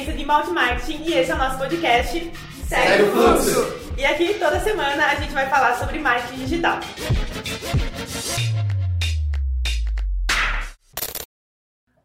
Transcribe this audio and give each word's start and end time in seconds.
agência 0.00 0.14
de 0.14 0.24
multi 0.24 0.50
marketing 0.50 1.02
e 1.04 1.12
esse 1.12 1.30
é 1.30 1.34
o 1.34 1.38
nosso 1.38 1.58
podcast 1.58 2.32
Segue 2.66 3.02
o 3.02 3.12
Fluxo. 3.12 3.98
E 3.98 4.04
aqui 4.06 4.34
toda 4.38 4.58
semana 4.60 5.06
a 5.06 5.14
gente 5.16 5.32
vai 5.32 5.46
falar 5.48 5.74
sobre 5.74 5.98
marketing 5.98 6.38
digital. 6.38 6.80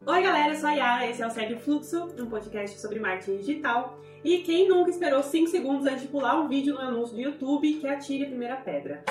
Oi 0.06 0.22
galera, 0.22 0.54
eu 0.54 0.60
sou 0.60 0.70
a 0.70 0.74
Yara, 0.74 1.10
esse 1.10 1.22
é 1.22 1.28
o 1.28 1.30
Segue 1.30 1.54
o 1.54 1.60
Fluxo, 1.60 2.14
um 2.20 2.26
podcast 2.26 2.78
sobre 2.82 3.00
marketing 3.00 3.38
digital. 3.38 3.98
E 4.24 4.40
quem 4.40 4.68
nunca 4.68 4.90
esperou 4.90 5.24
5 5.24 5.48
segundos 5.48 5.86
antes 5.86 6.02
de 6.02 6.08
pular 6.10 6.38
um 6.38 6.50
vídeo 6.50 6.74
no 6.74 6.82
anúncio 6.82 7.16
do 7.16 7.22
YouTube 7.22 7.76
que 7.76 7.88
atire 7.88 8.26
a 8.26 8.28
primeira 8.28 8.58
pedra? 8.58 9.06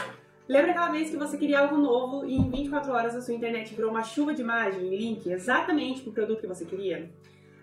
Lembra 0.47 0.73
aquela 0.73 0.91
vez 0.91 1.09
que 1.09 1.17
você 1.17 1.39
queria 1.39 1.61
algo 1.61 1.79
novo 1.79 2.27
e 2.27 2.37
em 2.37 2.51
24 2.51 2.93
horas 2.93 3.15
a 3.15 3.23
sua 3.23 3.33
internet 3.33 3.75
virou 3.75 3.91
uma 3.91 4.03
chuva 4.03 4.35
de 4.35 4.43
imagem 4.43 4.93
e 4.93 4.97
link 4.99 5.27
exatamente 5.31 6.03
para 6.03 6.11
o 6.11 6.13
produto 6.13 6.41
que 6.43 6.47
você 6.47 6.67
queria? 6.67 7.11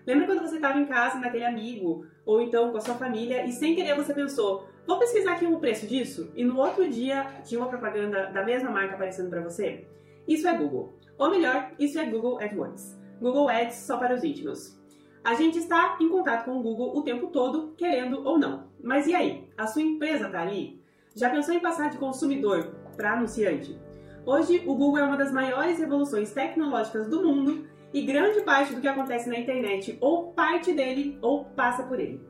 Lembra 0.06 0.26
quando 0.26 0.40
você 0.40 0.56
estava 0.56 0.78
em 0.78 0.86
casa 0.86 1.18
naquele 1.18 1.44
amigo, 1.44 2.04
ou 2.24 2.40
então 2.40 2.70
com 2.70 2.78
a 2.78 2.80
sua 2.80 2.94
família, 2.94 3.44
e 3.46 3.52
sem 3.52 3.74
querer 3.74 3.94
você 3.94 4.12
pensou, 4.12 4.66
vou 4.86 4.98
pesquisar 4.98 5.32
aqui 5.32 5.46
o 5.46 5.58
preço 5.58 5.86
disso? 5.86 6.32
E 6.34 6.44
no 6.44 6.58
outro 6.58 6.88
dia 6.88 7.26
tinha 7.44 7.60
uma 7.60 7.68
propaganda 7.68 8.26
da 8.26 8.44
mesma 8.44 8.70
marca 8.70 8.94
aparecendo 8.94 9.30
para 9.30 9.42
você? 9.42 9.86
Isso 10.26 10.48
é 10.48 10.56
Google. 10.56 10.92
Ou 11.18 11.30
melhor, 11.30 11.70
isso 11.78 11.98
é 11.98 12.04
Google 12.04 12.40
AdWords. 12.40 12.98
Google 13.20 13.48
Ads 13.48 13.76
só 13.76 13.96
para 13.96 14.14
os 14.14 14.24
íntimos. 14.24 14.80
A 15.22 15.34
gente 15.34 15.58
está 15.58 15.96
em 16.00 16.08
contato 16.08 16.44
com 16.44 16.58
o 16.58 16.62
Google 16.62 16.96
o 16.96 17.02
tempo 17.02 17.28
todo, 17.28 17.74
querendo 17.76 18.26
ou 18.26 18.38
não. 18.38 18.66
Mas 18.82 19.06
e 19.06 19.14
aí? 19.14 19.48
A 19.56 19.68
sua 19.68 19.82
empresa 19.82 20.26
está 20.26 20.42
ali? 20.42 20.82
Já 21.14 21.30
pensou 21.30 21.54
em 21.54 21.60
passar 21.60 21.90
de 21.90 21.98
consumidor 21.98 22.74
para 22.96 23.12
anunciante? 23.12 23.78
Hoje, 24.26 24.62
o 24.66 24.74
Google 24.74 24.98
é 24.98 25.02
uma 25.04 25.16
das 25.16 25.32
maiores 25.32 25.78
revoluções 25.78 26.32
tecnológicas 26.32 27.08
do 27.08 27.22
mundo 27.22 27.64
e 27.92 28.02
grande 28.02 28.40
parte 28.42 28.74
do 28.74 28.80
que 28.80 28.88
acontece 28.88 29.28
na 29.28 29.38
internet 29.38 29.96
ou 30.00 30.32
parte 30.32 30.72
dele 30.72 31.18
ou 31.20 31.44
passa 31.44 31.82
por 31.82 32.00
ele. 32.00 32.20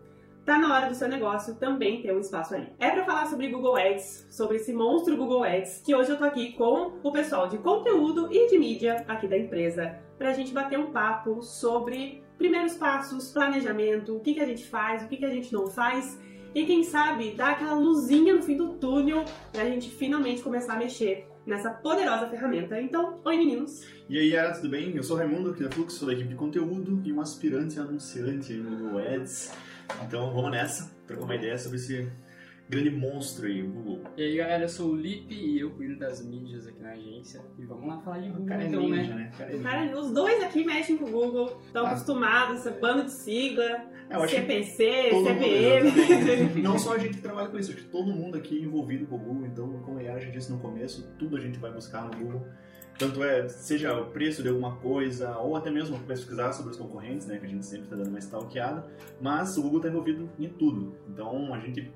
Tá 0.45 0.59
na 0.59 0.75
hora 0.75 0.89
do 0.89 0.95
seu 0.95 1.09
negócio 1.09 1.55
também 1.55 2.03
ter 2.03 2.13
um 2.13 2.19
espaço 2.19 2.55
ali. 2.55 2.69
É 2.81 2.91
para 2.91 3.05
falar 3.05 3.27
sobre 3.27 3.49
Google 3.49 3.77
Ads, 3.77 4.27
sobre 4.29 4.57
esse 4.57 4.73
monstro 4.73 5.17
Google 5.17 5.45
Ads, 5.45 5.83
que 5.85 5.95
hoje 5.95 6.11
eu 6.11 6.19
tô 6.19 6.25
aqui 6.25 6.53
com 6.55 6.99
o 7.03 7.13
pessoal 7.13 7.49
de 7.49 7.59
conteúdo 7.59 8.29
e 8.33 8.49
de 8.49 8.59
mídia 8.59 9.05
aqui 9.07 9.29
da 9.29 9.39
empresa, 9.39 9.99
pra 10.19 10.33
gente 10.33 10.53
bater 10.53 10.81
um 10.81 10.91
papo 10.91 11.43
sobre 11.43 12.25
primeiros 12.37 12.75
passos, 12.75 13.31
planejamento, 13.31 14.17
o 14.17 14.21
que, 14.21 14.35
que 14.35 14.41
a 14.41 14.47
gente 14.47 14.67
faz, 14.67 15.05
o 15.05 15.09
que, 15.09 15.17
que 15.17 15.25
a 15.25 15.31
gente 15.31 15.53
não 15.53 15.69
faz 15.69 16.19
e 16.55 16.67
quem 16.67 16.83
sabe 16.85 17.31
dar 17.33 17.53
aquela 17.53 17.75
luzinha 17.75 18.35
no 18.35 18.43
fim 18.43 18.57
do 18.57 18.75
túnel 18.75 19.25
pra 19.53 19.65
gente 19.65 19.91
finalmente 19.91 20.43
começar 20.43 20.75
a 20.75 20.79
mexer 20.79 21.27
nessa 21.47 21.71
poderosa 21.71 22.29
ferramenta. 22.29 22.81
Então, 22.81 23.21
oi 23.25 23.37
meninos! 23.37 23.85
E 24.09 24.19
aí, 24.19 24.29
Yara, 24.31 24.53
tudo 24.55 24.69
bem? 24.71 24.95
Eu 24.97 25.03
sou 25.03 25.17
o 25.17 25.19
Raimundo, 25.19 25.51
aqui 25.51 25.63
da 25.63 25.71
Fluxo, 25.71 25.99
sou 25.99 26.07
da 26.09 26.15
equipe 26.15 26.29
de 26.29 26.35
conteúdo 26.35 27.01
e 27.05 27.13
um 27.13 27.21
aspirante 27.21 27.79
anunciante 27.79 28.53
no 28.55 28.77
Google 28.79 28.99
Ads. 29.01 29.53
Então, 30.07 30.33
vamos 30.33 30.51
nessa, 30.51 30.91
trocar 31.07 31.25
uma 31.25 31.35
ideia 31.35 31.59
sobre 31.59 31.79
esse 31.79 32.09
grande 32.69 32.91
monstro 32.91 33.47
aí, 33.47 33.63
o 33.63 33.69
Google. 33.69 34.01
E 34.17 34.23
aí, 34.23 34.37
galera, 34.37 34.65
eu 34.65 34.69
sou 34.69 34.91
o 34.93 34.97
Lipe 34.97 35.35
e 35.35 35.61
eu 35.61 35.71
cuido 35.73 35.99
das 35.99 36.25
mídias 36.25 36.67
aqui 36.67 36.81
na 36.83 36.93
agência. 36.93 37.43
E 37.59 37.65
vamos 37.65 37.87
lá 37.87 37.99
falar 38.01 38.21
de 38.21 38.29
Google, 38.29 38.47
cara 38.47 38.63
é 38.63 38.67
então, 38.69 38.83
ninja, 38.89 39.15
né? 39.15 39.15
né? 39.15 39.33
Cara 39.37 39.51
é 39.51 39.57
ninja. 39.57 39.69
Cara, 39.69 40.01
os 40.01 40.13
dois 40.13 40.43
aqui 40.43 40.65
mexem 40.65 40.97
com 40.97 41.05
o 41.07 41.11
Google, 41.11 41.61
estão 41.67 41.85
Ah. 41.85 41.91
acostumados, 41.91 42.59
essa 42.59 42.71
banda 42.71 43.05
de 43.05 43.13
sigla, 43.13 43.85
É, 44.11 44.17
eu 44.17 44.23
acho 44.23 44.35
que 44.35 44.41
CPC, 44.41 45.11
CPM. 45.25 46.63
Não 46.63 46.79
só 46.79 46.95
a 46.95 46.99
gente 46.99 47.17
que 47.17 47.23
trabalha 47.23 47.49
com 47.49 47.59
isso, 47.59 47.73
acho 47.73 47.83
que 47.83 47.89
todo 47.89 48.13
mundo 48.13 48.37
aqui 48.37 48.59
é 48.59 48.63
envolvido 48.63 49.07
com 49.07 49.17
o 49.17 49.19
Google, 49.19 49.47
então, 49.47 49.69
como 49.85 49.99
a 49.99 50.03
Yara 50.03 50.21
já 50.21 50.31
disse 50.31 50.51
no 50.51 50.59
começo, 50.59 51.09
tudo 51.19 51.37
a 51.37 51.41
gente 51.41 51.59
vai 51.59 51.73
buscar 51.73 52.05
no 52.05 52.17
Google. 52.17 52.47
Tanto 52.99 53.25
é, 53.25 53.49
seja 53.49 53.99
o 53.99 54.07
preço 54.11 54.43
de 54.43 54.49
alguma 54.49 54.77
coisa, 54.77 55.37
ou 55.39 55.57
até 55.57 55.71
mesmo 55.71 55.99
pesquisar 56.01 56.53
sobre 56.53 56.73
os 56.73 56.77
concorrentes, 56.77 57.27
né, 57.27 57.39
que 57.39 57.47
a 57.47 57.49
gente 57.49 57.65
sempre 57.65 57.85
está 57.85 57.97
dando 57.97 58.09
uma 58.09 58.19
stalkeada, 58.19 58.87
mas 59.21 59.57
o 59.57 59.63
Google 59.63 59.79
está 59.79 59.89
envolvido 59.89 60.31
em 60.39 60.49
tudo. 60.49 60.95
Então, 61.09 61.53
a 61.55 61.59
gente, 61.59 61.91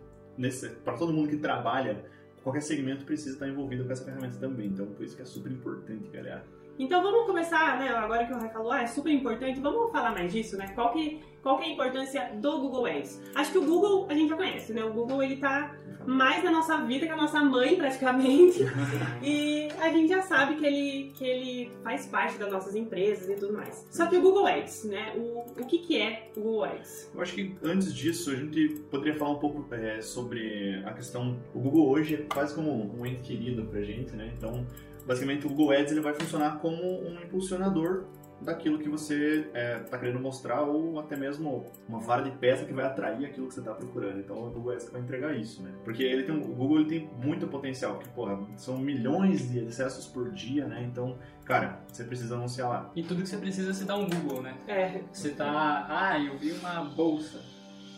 para 0.82 0.94
todo 0.94 1.12
mundo 1.12 1.28
que 1.28 1.36
trabalha, 1.36 2.04
qualquer 2.42 2.62
segmento 2.62 3.04
precisa 3.04 3.34
estar 3.34 3.48
envolvido 3.48 3.84
com 3.84 3.92
essa 3.92 4.04
ferramenta 4.04 4.38
também. 4.38 4.68
Então, 4.68 4.86
por 4.86 5.04
isso 5.04 5.14
que 5.16 5.22
é 5.22 5.24
super 5.24 5.52
importante, 5.52 6.08
galera. 6.08 6.44
Então 6.78 7.02
vamos 7.02 7.26
começar, 7.26 7.78
né? 7.78 7.88
Agora 7.88 8.26
que 8.26 8.32
o 8.32 8.38
Rai 8.38 8.50
falou, 8.50 8.72
ah, 8.72 8.82
é 8.82 8.86
super 8.86 9.10
importante, 9.10 9.60
vamos 9.60 9.90
falar 9.90 10.12
mais 10.12 10.32
disso, 10.32 10.56
né? 10.56 10.72
Qual 10.74 10.92
que, 10.92 11.22
qual 11.42 11.58
que 11.58 11.64
é 11.64 11.68
a 11.68 11.72
importância 11.72 12.30
do 12.34 12.60
Google 12.60 12.86
Ads? 12.86 13.22
Acho 13.34 13.52
que 13.52 13.58
o 13.58 13.64
Google 13.64 14.06
a 14.10 14.14
gente 14.14 14.28
já 14.28 14.36
conhece, 14.36 14.72
né? 14.72 14.84
O 14.84 14.92
Google 14.92 15.22
ele 15.22 15.36
tá 15.36 15.74
mais 16.06 16.42
na 16.44 16.50
nossa 16.50 16.78
vida 16.78 17.06
que 17.06 17.12
a 17.12 17.16
nossa 17.16 17.42
mãe, 17.42 17.76
praticamente. 17.76 18.60
e 19.22 19.68
a 19.80 19.90
gente 19.90 20.08
já 20.08 20.22
sabe 20.22 20.56
que 20.56 20.64
ele, 20.64 21.12
que 21.14 21.24
ele 21.24 21.72
faz 21.82 22.06
parte 22.06 22.38
das 22.38 22.50
nossas 22.50 22.74
empresas 22.74 23.28
e 23.28 23.34
tudo 23.34 23.52
mais. 23.52 23.86
Só 23.90 24.06
que 24.06 24.16
o 24.16 24.22
Google 24.22 24.46
Ads, 24.46 24.84
né? 24.84 25.14
O, 25.16 25.40
o 25.60 25.66
que, 25.66 25.78
que 25.78 26.00
é 26.00 26.30
o 26.36 26.40
Google 26.40 26.64
Ads? 26.64 27.10
Eu 27.14 27.20
acho 27.20 27.34
que 27.34 27.56
antes 27.62 27.92
disso 27.92 28.30
a 28.30 28.36
gente 28.36 28.68
poderia 28.90 29.18
falar 29.18 29.32
um 29.32 29.38
pouco 29.38 29.66
é, 29.74 30.00
sobre 30.00 30.82
a 30.84 30.92
questão. 30.92 31.36
O 31.52 31.58
Google 31.58 31.88
hoje 31.88 32.14
é 32.14 32.18
quase 32.32 32.54
como 32.54 32.70
um 32.70 33.04
ente 33.04 33.20
querido 33.20 33.64
pra 33.64 33.82
gente, 33.82 34.14
né? 34.14 34.32
Então, 34.36 34.64
basicamente, 35.06 35.46
o 35.46 35.48
Google 35.48 35.72
Ads 35.72 35.92
ele 35.92 36.00
vai 36.00 36.14
funcionar 36.14 36.58
como 36.58 36.82
um 36.82 37.22
impulsionador 37.22 38.04
daquilo 38.40 38.78
que 38.78 38.88
você 38.88 39.50
está 39.82 39.98
querendo 39.98 40.20
mostrar 40.20 40.60
ou 40.62 40.98
até 41.00 41.16
mesmo 41.16 41.64
uma 41.88 41.98
vara 41.98 42.22
de 42.22 42.30
peça 42.32 42.64
que 42.64 42.72
vai 42.72 42.84
atrair 42.84 43.24
aquilo 43.24 43.48
que 43.48 43.54
você 43.54 43.60
está 43.60 43.72
procurando. 43.72 44.18
Então, 44.20 44.36
o 44.36 44.50
Google 44.50 44.72
Ads 44.72 44.90
vai 44.90 45.00
entregar 45.00 45.34
isso, 45.34 45.62
né? 45.62 45.72
Porque 45.84 46.02
ele 46.02 46.22
tem, 46.24 46.36
o 46.36 46.54
Google 46.54 46.80
ele 46.80 46.88
tem 46.88 47.10
muito 47.22 47.46
potencial, 47.46 47.94
porque, 47.94 48.10
porra, 48.10 48.38
são 48.56 48.76
milhões 48.78 49.50
de 49.50 49.60
acessos 49.60 50.06
por 50.06 50.30
dia, 50.32 50.66
né? 50.66 50.82
Então, 50.84 51.16
cara, 51.44 51.80
você 51.88 52.04
precisa 52.04 52.34
anunciar 52.34 52.68
lá. 52.68 52.92
E 52.94 53.02
tudo 53.02 53.22
que 53.22 53.28
você 53.28 53.38
precisa, 53.38 53.72
você 53.72 53.84
dá 53.84 53.96
um 53.96 54.08
Google, 54.08 54.42
né? 54.42 54.54
É, 54.68 55.00
Você 55.12 55.30
tá, 55.30 55.86
ah, 55.88 56.18
eu 56.18 56.36
vi 56.36 56.52
uma 56.52 56.84
bolsa, 56.84 57.40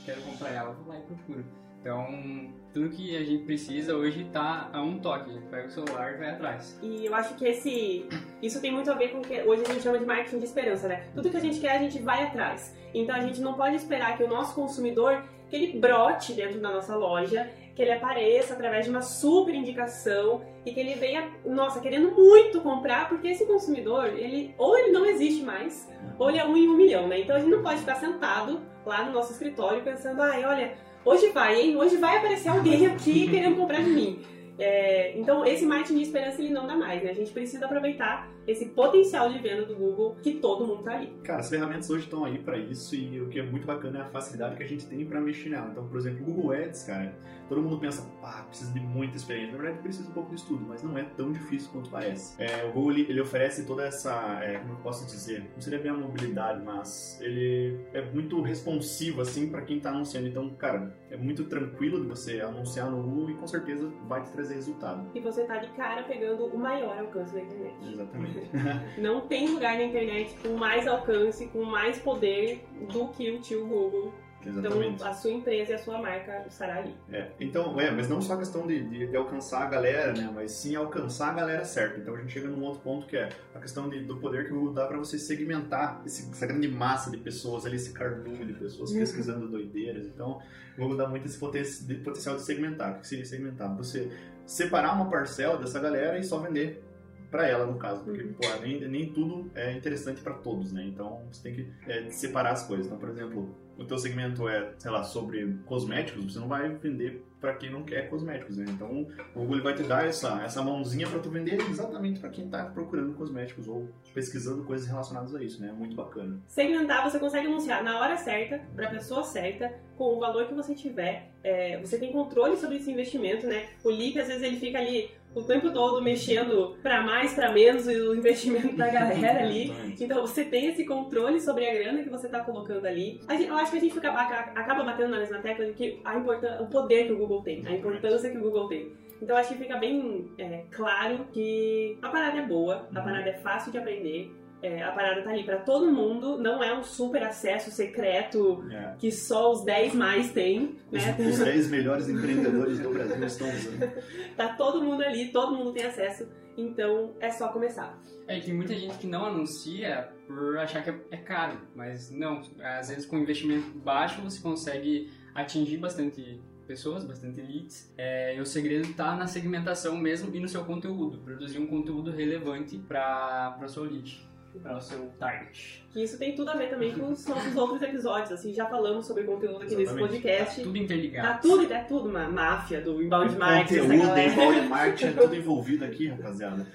quero 0.04 0.22
comprar 0.22 0.50
ela, 0.50 0.72
vou 0.72 0.88
lá 0.88 1.00
e 1.00 1.02
procuro. 1.02 1.44
Então, 1.80 2.52
tudo 2.72 2.90
que 2.90 3.16
a 3.16 3.24
gente 3.24 3.44
precisa 3.44 3.96
hoje 3.96 4.28
tá 4.32 4.68
a 4.72 4.82
um 4.82 4.98
toque. 4.98 5.30
A 5.30 5.32
gente 5.32 5.46
pega 5.46 5.68
o 5.68 5.70
celular 5.70 6.14
e 6.14 6.16
vai 6.18 6.30
atrás. 6.30 6.78
E 6.82 7.06
eu 7.06 7.14
acho 7.14 7.34
que 7.34 7.46
esse 7.46 8.08
isso 8.42 8.60
tem 8.60 8.72
muito 8.72 8.90
a 8.90 8.94
ver 8.94 9.08
com 9.08 9.18
o 9.18 9.22
que 9.22 9.42
hoje 9.42 9.62
a 9.62 9.72
gente 9.72 9.82
chama 9.82 9.98
de 9.98 10.04
marketing 10.04 10.38
de 10.38 10.44
esperança, 10.44 10.88
né? 10.88 11.04
Tudo 11.14 11.30
que 11.30 11.36
a 11.36 11.40
gente 11.40 11.60
quer, 11.60 11.76
a 11.76 11.78
gente 11.78 11.98
vai 12.00 12.24
atrás. 12.24 12.74
Então 12.92 13.14
a 13.14 13.20
gente 13.20 13.40
não 13.40 13.54
pode 13.54 13.76
esperar 13.76 14.16
que 14.16 14.24
o 14.24 14.28
nosso 14.28 14.54
consumidor 14.54 15.22
que 15.48 15.56
ele 15.56 15.78
brote 15.78 16.34
dentro 16.34 16.60
da 16.60 16.70
nossa 16.70 16.94
loja, 16.94 17.50
que 17.74 17.80
ele 17.80 17.92
apareça 17.92 18.54
através 18.54 18.84
de 18.84 18.90
uma 18.90 19.00
super 19.00 19.54
indicação 19.54 20.42
e 20.66 20.72
que 20.72 20.80
ele 20.80 20.94
venha, 20.94 21.30
nossa, 21.46 21.80
querendo 21.80 22.10
muito 22.10 22.60
comprar, 22.60 23.08
porque 23.08 23.28
esse 23.28 23.46
consumidor, 23.46 24.06
ele 24.08 24.54
ou 24.58 24.76
ele 24.76 24.92
não 24.92 25.06
existe 25.06 25.42
mais, 25.42 25.88
ou 26.18 26.28
ele 26.28 26.38
é 26.38 26.44
um 26.44 26.56
em 26.56 26.68
um 26.68 26.76
milhão, 26.76 27.08
né? 27.08 27.20
Então 27.20 27.36
a 27.36 27.38
gente 27.38 27.50
não 27.50 27.62
pode 27.62 27.80
ficar 27.80 27.94
sentado 27.94 28.60
lá 28.84 29.04
no 29.04 29.12
nosso 29.12 29.32
escritório 29.32 29.82
pensando, 29.82 30.20
ai, 30.20 30.44
olha, 30.44 30.74
hoje 31.08 31.30
vai, 31.30 31.60
hein? 31.60 31.76
Hoje 31.76 31.96
vai 31.96 32.18
aparecer 32.18 32.48
alguém 32.48 32.86
aqui 32.86 33.28
querendo 33.28 33.56
comprar 33.56 33.82
de 33.82 33.90
mim. 33.90 34.18
É, 34.58 35.16
então, 35.18 35.44
esse 35.44 35.64
marketing 35.64 35.96
de 35.96 36.02
esperança 36.02 36.42
ele 36.42 36.52
não 36.52 36.66
dá 36.66 36.76
mais, 36.76 37.02
né? 37.02 37.10
A 37.10 37.14
gente 37.14 37.30
precisa 37.30 37.64
aproveitar 37.64 38.28
esse 38.48 38.64
potencial 38.66 39.30
de 39.30 39.38
venda 39.38 39.66
do 39.66 39.76
Google 39.76 40.16
que 40.22 40.34
todo 40.34 40.66
mundo 40.66 40.82
tá 40.82 40.94
ali. 40.94 41.12
Cara, 41.22 41.40
as 41.40 41.50
ferramentas 41.50 41.90
hoje 41.90 42.04
estão 42.04 42.24
aí 42.24 42.38
para 42.38 42.56
isso 42.56 42.96
e 42.96 43.20
o 43.20 43.28
que 43.28 43.38
é 43.38 43.42
muito 43.42 43.66
bacana 43.66 43.98
é 43.98 44.02
a 44.02 44.06
facilidade 44.06 44.56
que 44.56 44.62
a 44.62 44.66
gente 44.66 44.86
tem 44.86 45.04
para 45.04 45.20
mexer 45.20 45.50
nela. 45.50 45.68
Então, 45.70 45.86
por 45.86 45.98
exemplo, 45.98 46.22
o 46.22 46.32
Google 46.32 46.52
Ads, 46.52 46.84
cara, 46.84 47.14
todo 47.46 47.60
mundo 47.60 47.78
pensa, 47.78 48.02
pá, 48.22 48.46
precisa 48.48 48.72
de 48.72 48.80
muita 48.80 49.18
experiência. 49.18 49.52
Na 49.52 49.58
verdade, 49.58 49.82
precisa 49.82 50.08
um 50.08 50.12
pouco 50.12 50.30
de 50.30 50.36
estudo, 50.36 50.64
mas 50.66 50.82
não 50.82 50.96
é 50.96 51.04
tão 51.04 51.30
difícil 51.30 51.70
quanto 51.70 51.90
parece. 51.90 52.42
É, 52.42 52.64
o 52.64 52.72
Google 52.72 52.92
ele, 52.92 53.02
ele 53.10 53.20
oferece 53.20 53.66
toda 53.66 53.84
essa, 53.84 54.40
é, 54.42 54.58
como 54.58 54.72
eu 54.72 54.78
posso 54.78 55.04
dizer, 55.04 55.50
não 55.54 55.60
seria 55.60 55.78
bem 55.78 55.90
a 55.90 55.94
mobilidade, 55.94 56.64
mas 56.64 57.20
ele 57.20 57.78
é 57.92 58.00
muito 58.12 58.40
responsivo 58.40 59.20
assim 59.20 59.50
para 59.50 59.60
quem 59.60 59.78
tá 59.78 59.90
anunciando. 59.90 60.26
Então, 60.26 60.48
cara, 60.54 60.96
é 61.10 61.16
muito 61.18 61.44
tranquilo 61.44 62.00
de 62.00 62.06
você 62.06 62.40
anunciar 62.40 62.90
no 62.90 63.02
Google 63.02 63.30
e 63.30 63.34
com 63.34 63.46
certeza 63.46 63.92
vai 64.06 64.22
te 64.22 64.32
trazer 64.32 64.54
resultado. 64.54 65.06
E 65.14 65.20
você 65.20 65.44
tá 65.44 65.58
de 65.58 65.70
cara 65.72 66.02
pegando 66.04 66.46
o 66.46 66.58
maior 66.58 66.98
alcance 66.98 67.34
da 67.34 67.40
internet. 67.40 67.76
Exatamente. 67.92 68.37
Não 68.98 69.20
tem 69.22 69.48
lugar 69.48 69.76
na 69.76 69.84
internet 69.84 70.34
com 70.42 70.56
mais 70.56 70.86
alcance, 70.86 71.46
com 71.48 71.64
mais 71.64 71.98
poder 71.98 72.64
do 72.92 73.08
que 73.08 73.30
o 73.30 73.40
tio 73.40 73.66
Google. 73.66 74.12
Exatamente. 74.46 74.94
Então, 74.94 75.06
a 75.08 75.12
sua 75.12 75.32
empresa 75.32 75.72
e 75.72 75.74
a 75.74 75.78
sua 75.78 76.00
marca 76.00 76.44
estará 76.48 76.76
ali. 76.78 76.94
É, 77.12 77.26
então, 77.40 77.78
é, 77.78 77.90
mas 77.90 78.08
não 78.08 78.22
só 78.22 78.34
a 78.34 78.38
questão 78.38 78.66
de, 78.66 78.82
de, 78.88 79.08
de 79.08 79.16
alcançar 79.16 79.62
a 79.64 79.66
galera, 79.66 80.12
né, 80.12 80.30
mas 80.32 80.52
sim 80.52 80.76
alcançar 80.76 81.30
a 81.30 81.34
galera 81.34 81.64
certa. 81.64 81.98
Então 81.98 82.14
a 82.14 82.18
gente 82.18 82.32
chega 82.32 82.48
num 82.48 82.62
outro 82.62 82.80
ponto 82.80 83.06
que 83.06 83.16
é 83.16 83.28
a 83.54 83.58
questão 83.58 83.88
de, 83.90 84.00
do 84.04 84.16
poder 84.18 84.46
que 84.46 84.52
o 84.52 84.56
Google 84.56 84.74
dá 84.74 84.86
para 84.86 84.96
você 84.96 85.18
segmentar 85.18 86.00
esse, 86.06 86.30
essa 86.30 86.46
grande 86.46 86.68
massa 86.68 87.10
de 87.10 87.16
pessoas 87.16 87.66
ali, 87.66 87.76
esse 87.76 87.92
cardume 87.92 88.44
de 88.46 88.52
pessoas 88.54 88.90
Uhum. 88.92 89.00
pesquisando 89.00 89.48
doideiras. 89.48 90.06
Então, 90.06 90.40
o 90.76 90.80
Google 90.80 90.96
dá 90.96 91.08
muito 91.08 91.26
esse 91.26 91.36
poten 91.36 91.62
de 91.62 91.94
potencial 91.96 92.36
de 92.36 92.42
segmentar. 92.42 92.96
O 92.96 93.00
que 93.00 93.08
seria 93.08 93.24
segmentar? 93.24 93.76
Você 93.76 94.08
separar 94.46 94.94
uma 94.94 95.10
parcela 95.10 95.58
dessa 95.58 95.80
galera 95.80 96.16
e 96.16 96.22
só 96.22 96.38
vender 96.38 96.82
para 97.30 97.46
ela, 97.46 97.66
no 97.66 97.78
caso, 97.78 98.02
porque 98.04 98.22
Uhum. 98.22 98.34
nem, 98.62 98.88
nem 98.88 99.12
tudo 99.12 99.50
é 99.54 99.72
interessante 99.72 100.20
para 100.20 100.34
todos, 100.34 100.72
né? 100.72 100.84
Então 100.84 101.22
você 101.30 101.42
tem 101.42 101.54
que 101.54 101.72
é, 101.90 102.10
separar 102.10 102.52
as 102.52 102.66
coisas. 102.66 102.86
Então, 102.86 102.98
por 102.98 103.08
exemplo, 103.10 103.54
o 103.76 103.84
teu 103.84 103.98
segmento 103.98 104.48
é, 104.48 104.72
sei 104.78 104.90
lá, 104.90 105.04
sobre 105.04 105.54
cosméticos, 105.66 106.32
você 106.32 106.38
não 106.38 106.48
vai 106.48 106.68
vender 106.68 107.24
para 107.40 107.54
quem 107.54 107.70
não 107.70 107.84
quer 107.84 108.10
cosméticos, 108.10 108.56
né? 108.56 108.64
Então, 108.68 109.06
o 109.34 109.40
Google 109.40 109.62
vai 109.62 109.74
te 109.74 109.84
dar 109.84 110.04
essa, 110.04 110.42
essa 110.42 110.60
mãozinha 110.60 111.06
para 111.06 111.20
tu 111.20 111.30
vender 111.30 111.60
exatamente 111.70 112.18
para 112.18 112.30
quem 112.30 112.46
está 112.46 112.64
procurando 112.64 113.14
cosméticos 113.14 113.68
ou 113.68 113.88
pesquisando 114.12 114.64
coisas 114.64 114.88
relacionadas 114.88 115.32
a 115.34 115.42
isso, 115.42 115.60
né? 115.62 115.70
Muito 115.70 115.94
bacana. 115.94 116.40
Segmentar, 116.48 117.08
você 117.08 117.20
consegue 117.20 117.46
anunciar 117.46 117.84
na 117.84 118.00
hora 118.00 118.16
certa, 118.16 118.60
para 118.74 118.88
a 118.88 118.90
pessoa 118.90 119.22
certa, 119.22 119.72
com 119.96 120.16
o 120.16 120.18
valor 120.18 120.48
que 120.48 120.54
você 120.54 120.74
tiver. 120.74 121.30
É, 121.44 121.78
você 121.80 121.96
tem 121.98 122.10
controle 122.10 122.56
sobre 122.56 122.78
esse 122.78 122.90
investimento, 122.90 123.46
né? 123.46 123.68
O 123.84 123.90
Lipe, 123.90 124.18
às 124.18 124.26
vezes, 124.26 124.42
ele 124.42 124.58
fica 124.58 124.78
ali 124.78 125.08
o 125.38 125.44
tempo 125.44 125.70
todo 125.72 126.02
mexendo 126.02 126.76
para 126.82 127.02
mais, 127.02 127.34
para 127.34 127.52
menos 127.52 127.86
o 127.86 128.14
investimento 128.14 128.76
da 128.76 128.88
galera 128.88 129.40
ali. 129.40 129.72
Então 130.00 130.20
você 130.20 130.44
tem 130.44 130.66
esse 130.66 130.84
controle 130.84 131.40
sobre 131.40 131.66
a 131.66 131.74
grana 131.74 132.02
que 132.02 132.10
você 132.10 132.26
está 132.26 132.40
colocando 132.40 132.86
ali. 132.86 133.20
eu 133.28 133.56
acho 133.56 133.70
que 133.70 133.78
a 133.78 133.80
gente 133.80 133.94
fica, 133.94 134.10
acaba 134.10 134.84
batendo 134.84 135.10
na 135.10 135.18
mesma 135.18 135.38
tecla 135.38 135.66
de 135.66 135.72
que 135.72 136.00
a 136.04 136.18
o 136.60 136.66
poder 136.66 137.06
que 137.06 137.12
o 137.12 137.18
Google 137.18 137.42
tem, 137.42 137.66
a 137.66 137.72
importância 137.72 138.30
que 138.30 138.38
o 138.38 138.42
Google 138.42 138.68
tem. 138.68 138.92
Então 139.20 139.36
acho 139.36 139.48
que 139.48 139.58
fica 139.58 139.76
bem 139.76 140.30
é, 140.38 140.64
claro 140.70 141.26
que 141.32 141.98
a 142.00 142.08
parada 142.08 142.38
é 142.38 142.46
boa, 142.46 142.88
a 142.94 143.00
parada 143.00 143.28
é 143.28 143.34
fácil 143.34 143.72
de 143.72 143.78
aprender. 143.78 144.30
É, 144.60 144.82
a 144.82 144.90
parada 144.90 145.22
tá 145.22 145.30
ali 145.30 145.44
para 145.44 145.58
todo 145.58 145.92
mundo, 145.92 146.36
não 146.38 146.62
é 146.62 146.76
um 146.76 146.82
super 146.82 147.22
acesso 147.22 147.70
secreto 147.70 148.64
é. 148.72 148.94
que 148.98 149.10
só 149.12 149.52
os 149.52 149.64
10 149.64 149.94
mais 149.94 150.32
têm. 150.32 150.76
Né? 150.90 151.16
Os, 151.18 151.38
os 151.38 151.38
10 151.38 151.70
melhores 151.70 152.08
empreendedores 152.08 152.80
do 152.80 152.90
Brasil 152.90 153.24
estão 153.24 153.48
usando. 153.48 153.92
tá 154.36 154.48
todo 154.54 154.82
mundo 154.82 155.02
ali, 155.02 155.30
todo 155.30 155.54
mundo 155.54 155.72
tem 155.72 155.84
acesso, 155.84 156.26
então 156.56 157.14
é 157.20 157.30
só 157.30 157.48
começar. 157.48 158.02
É, 158.26 158.40
tem 158.40 158.52
muita 158.52 158.74
gente 158.74 158.98
que 158.98 159.06
não 159.06 159.24
anuncia 159.24 160.08
por 160.26 160.58
achar 160.58 160.82
que 160.82 160.90
é 161.10 161.16
caro, 161.16 161.60
mas 161.74 162.10
não, 162.10 162.42
às 162.60 162.88
vezes 162.88 163.06
com 163.06 163.16
investimento 163.16 163.70
baixo 163.78 164.20
você 164.22 164.40
consegue 164.42 165.08
atingir 165.36 165.76
bastante 165.76 166.42
pessoas, 166.66 167.04
bastante 167.04 167.40
leads. 167.40 167.94
É, 167.96 168.36
e 168.36 168.40
o 168.40 168.44
segredo 168.44 168.90
está 168.90 169.14
na 169.14 169.28
segmentação 169.28 169.96
mesmo 169.96 170.34
e 170.34 170.40
no 170.40 170.48
seu 170.48 170.64
conteúdo, 170.64 171.18
produzir 171.18 171.60
um 171.60 171.66
conteúdo 171.66 172.10
relevante 172.10 172.76
para 172.76 173.56
a 173.60 173.68
sua 173.68 173.86
lead 173.86 174.27
para 174.62 174.76
o 174.76 174.80
seu 174.80 175.06
target. 175.18 175.84
Que 175.92 176.02
isso 176.02 176.18
tem 176.18 176.34
tudo 176.34 176.50
a 176.50 176.56
ver 176.56 176.70
também 176.70 176.92
com 176.92 177.10
os 177.10 177.26
nossos 177.26 177.56
outros 177.56 177.82
episódios, 177.82 178.32
assim, 178.32 178.52
já 178.54 178.66
falamos 178.66 179.06
sobre 179.06 179.24
conteúdo 179.24 179.62
aqui 179.62 179.74
Exatamente. 179.74 179.92
nesse 179.92 179.98
podcast. 179.98 180.56
Tá 180.56 180.62
tudo 180.62 180.78
interligado. 180.78 181.28
Tá 181.28 181.38
tudo, 181.38 181.72
é 181.72 181.84
tudo 181.84 182.08
uma 182.08 182.28
máfia 182.28 182.80
do 182.80 183.02
inbound 183.02 183.36
marketing. 183.36 183.80
Conteúdo, 183.80 184.18
inbound 184.18 184.68
marketing, 184.68 185.06
é 185.06 185.12
tudo 185.12 185.34
envolvido 185.34 185.84
aqui, 185.84 186.08
rapaziada. 186.08 186.66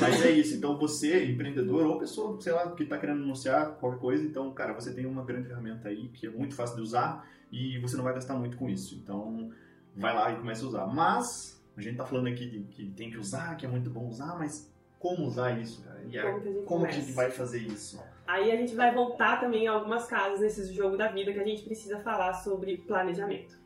Mas 0.00 0.24
é 0.24 0.30
isso, 0.30 0.56
então 0.56 0.78
você, 0.78 1.24
empreendedor 1.24 1.86
ou 1.86 1.98
pessoa, 1.98 2.40
sei 2.40 2.52
lá, 2.52 2.70
que 2.70 2.82
está 2.82 2.98
querendo 2.98 3.22
anunciar 3.22 3.72
qualquer 3.76 3.98
coisa, 3.98 4.24
então, 4.24 4.52
cara, 4.52 4.72
você 4.72 4.94
tem 4.94 5.06
uma 5.06 5.24
grande 5.24 5.48
ferramenta 5.48 5.88
aí 5.88 6.08
que 6.08 6.26
é 6.26 6.30
muito 6.30 6.54
fácil 6.54 6.76
de 6.76 6.82
usar 6.82 7.28
e 7.50 7.78
você 7.78 7.96
não 7.96 8.04
vai 8.04 8.14
gastar 8.14 8.34
muito 8.34 8.56
com 8.56 8.68
isso. 8.68 8.94
Então, 8.94 9.50
vai 9.96 10.14
lá 10.14 10.32
e 10.32 10.36
comece 10.36 10.64
a 10.64 10.68
usar. 10.68 10.86
Mas, 10.86 11.60
a 11.76 11.80
gente 11.80 11.96
tá 11.96 12.04
falando 12.04 12.28
aqui 12.28 12.46
de 12.46 12.60
que 12.60 12.86
tem 12.90 13.10
que 13.10 13.18
usar, 13.18 13.56
que 13.56 13.66
é 13.66 13.68
muito 13.68 13.90
bom 13.90 14.06
usar, 14.08 14.36
mas 14.38 14.70
como 14.98 15.26
usar 15.26 15.58
isso, 15.58 15.82
cara? 15.82 16.02
E 16.08 16.20
como, 16.20 16.40
que 16.40 16.48
a, 16.48 16.52
gente, 16.52 16.64
como 16.64 16.86
a 16.86 16.90
gente 16.90 17.12
vai 17.12 17.30
fazer 17.30 17.60
isso? 17.60 18.02
Aí 18.26 18.50
a 18.50 18.56
gente 18.56 18.74
vai 18.74 18.94
voltar 18.94 19.40
também 19.40 19.68
a 19.68 19.72
algumas 19.72 20.06
casas 20.06 20.40
nesse 20.40 20.72
jogo 20.74 20.96
da 20.96 21.08
vida 21.08 21.32
que 21.32 21.40
a 21.40 21.44
gente 21.44 21.62
precisa 21.62 22.00
falar 22.00 22.34
sobre 22.34 22.78
planejamento. 22.78 23.58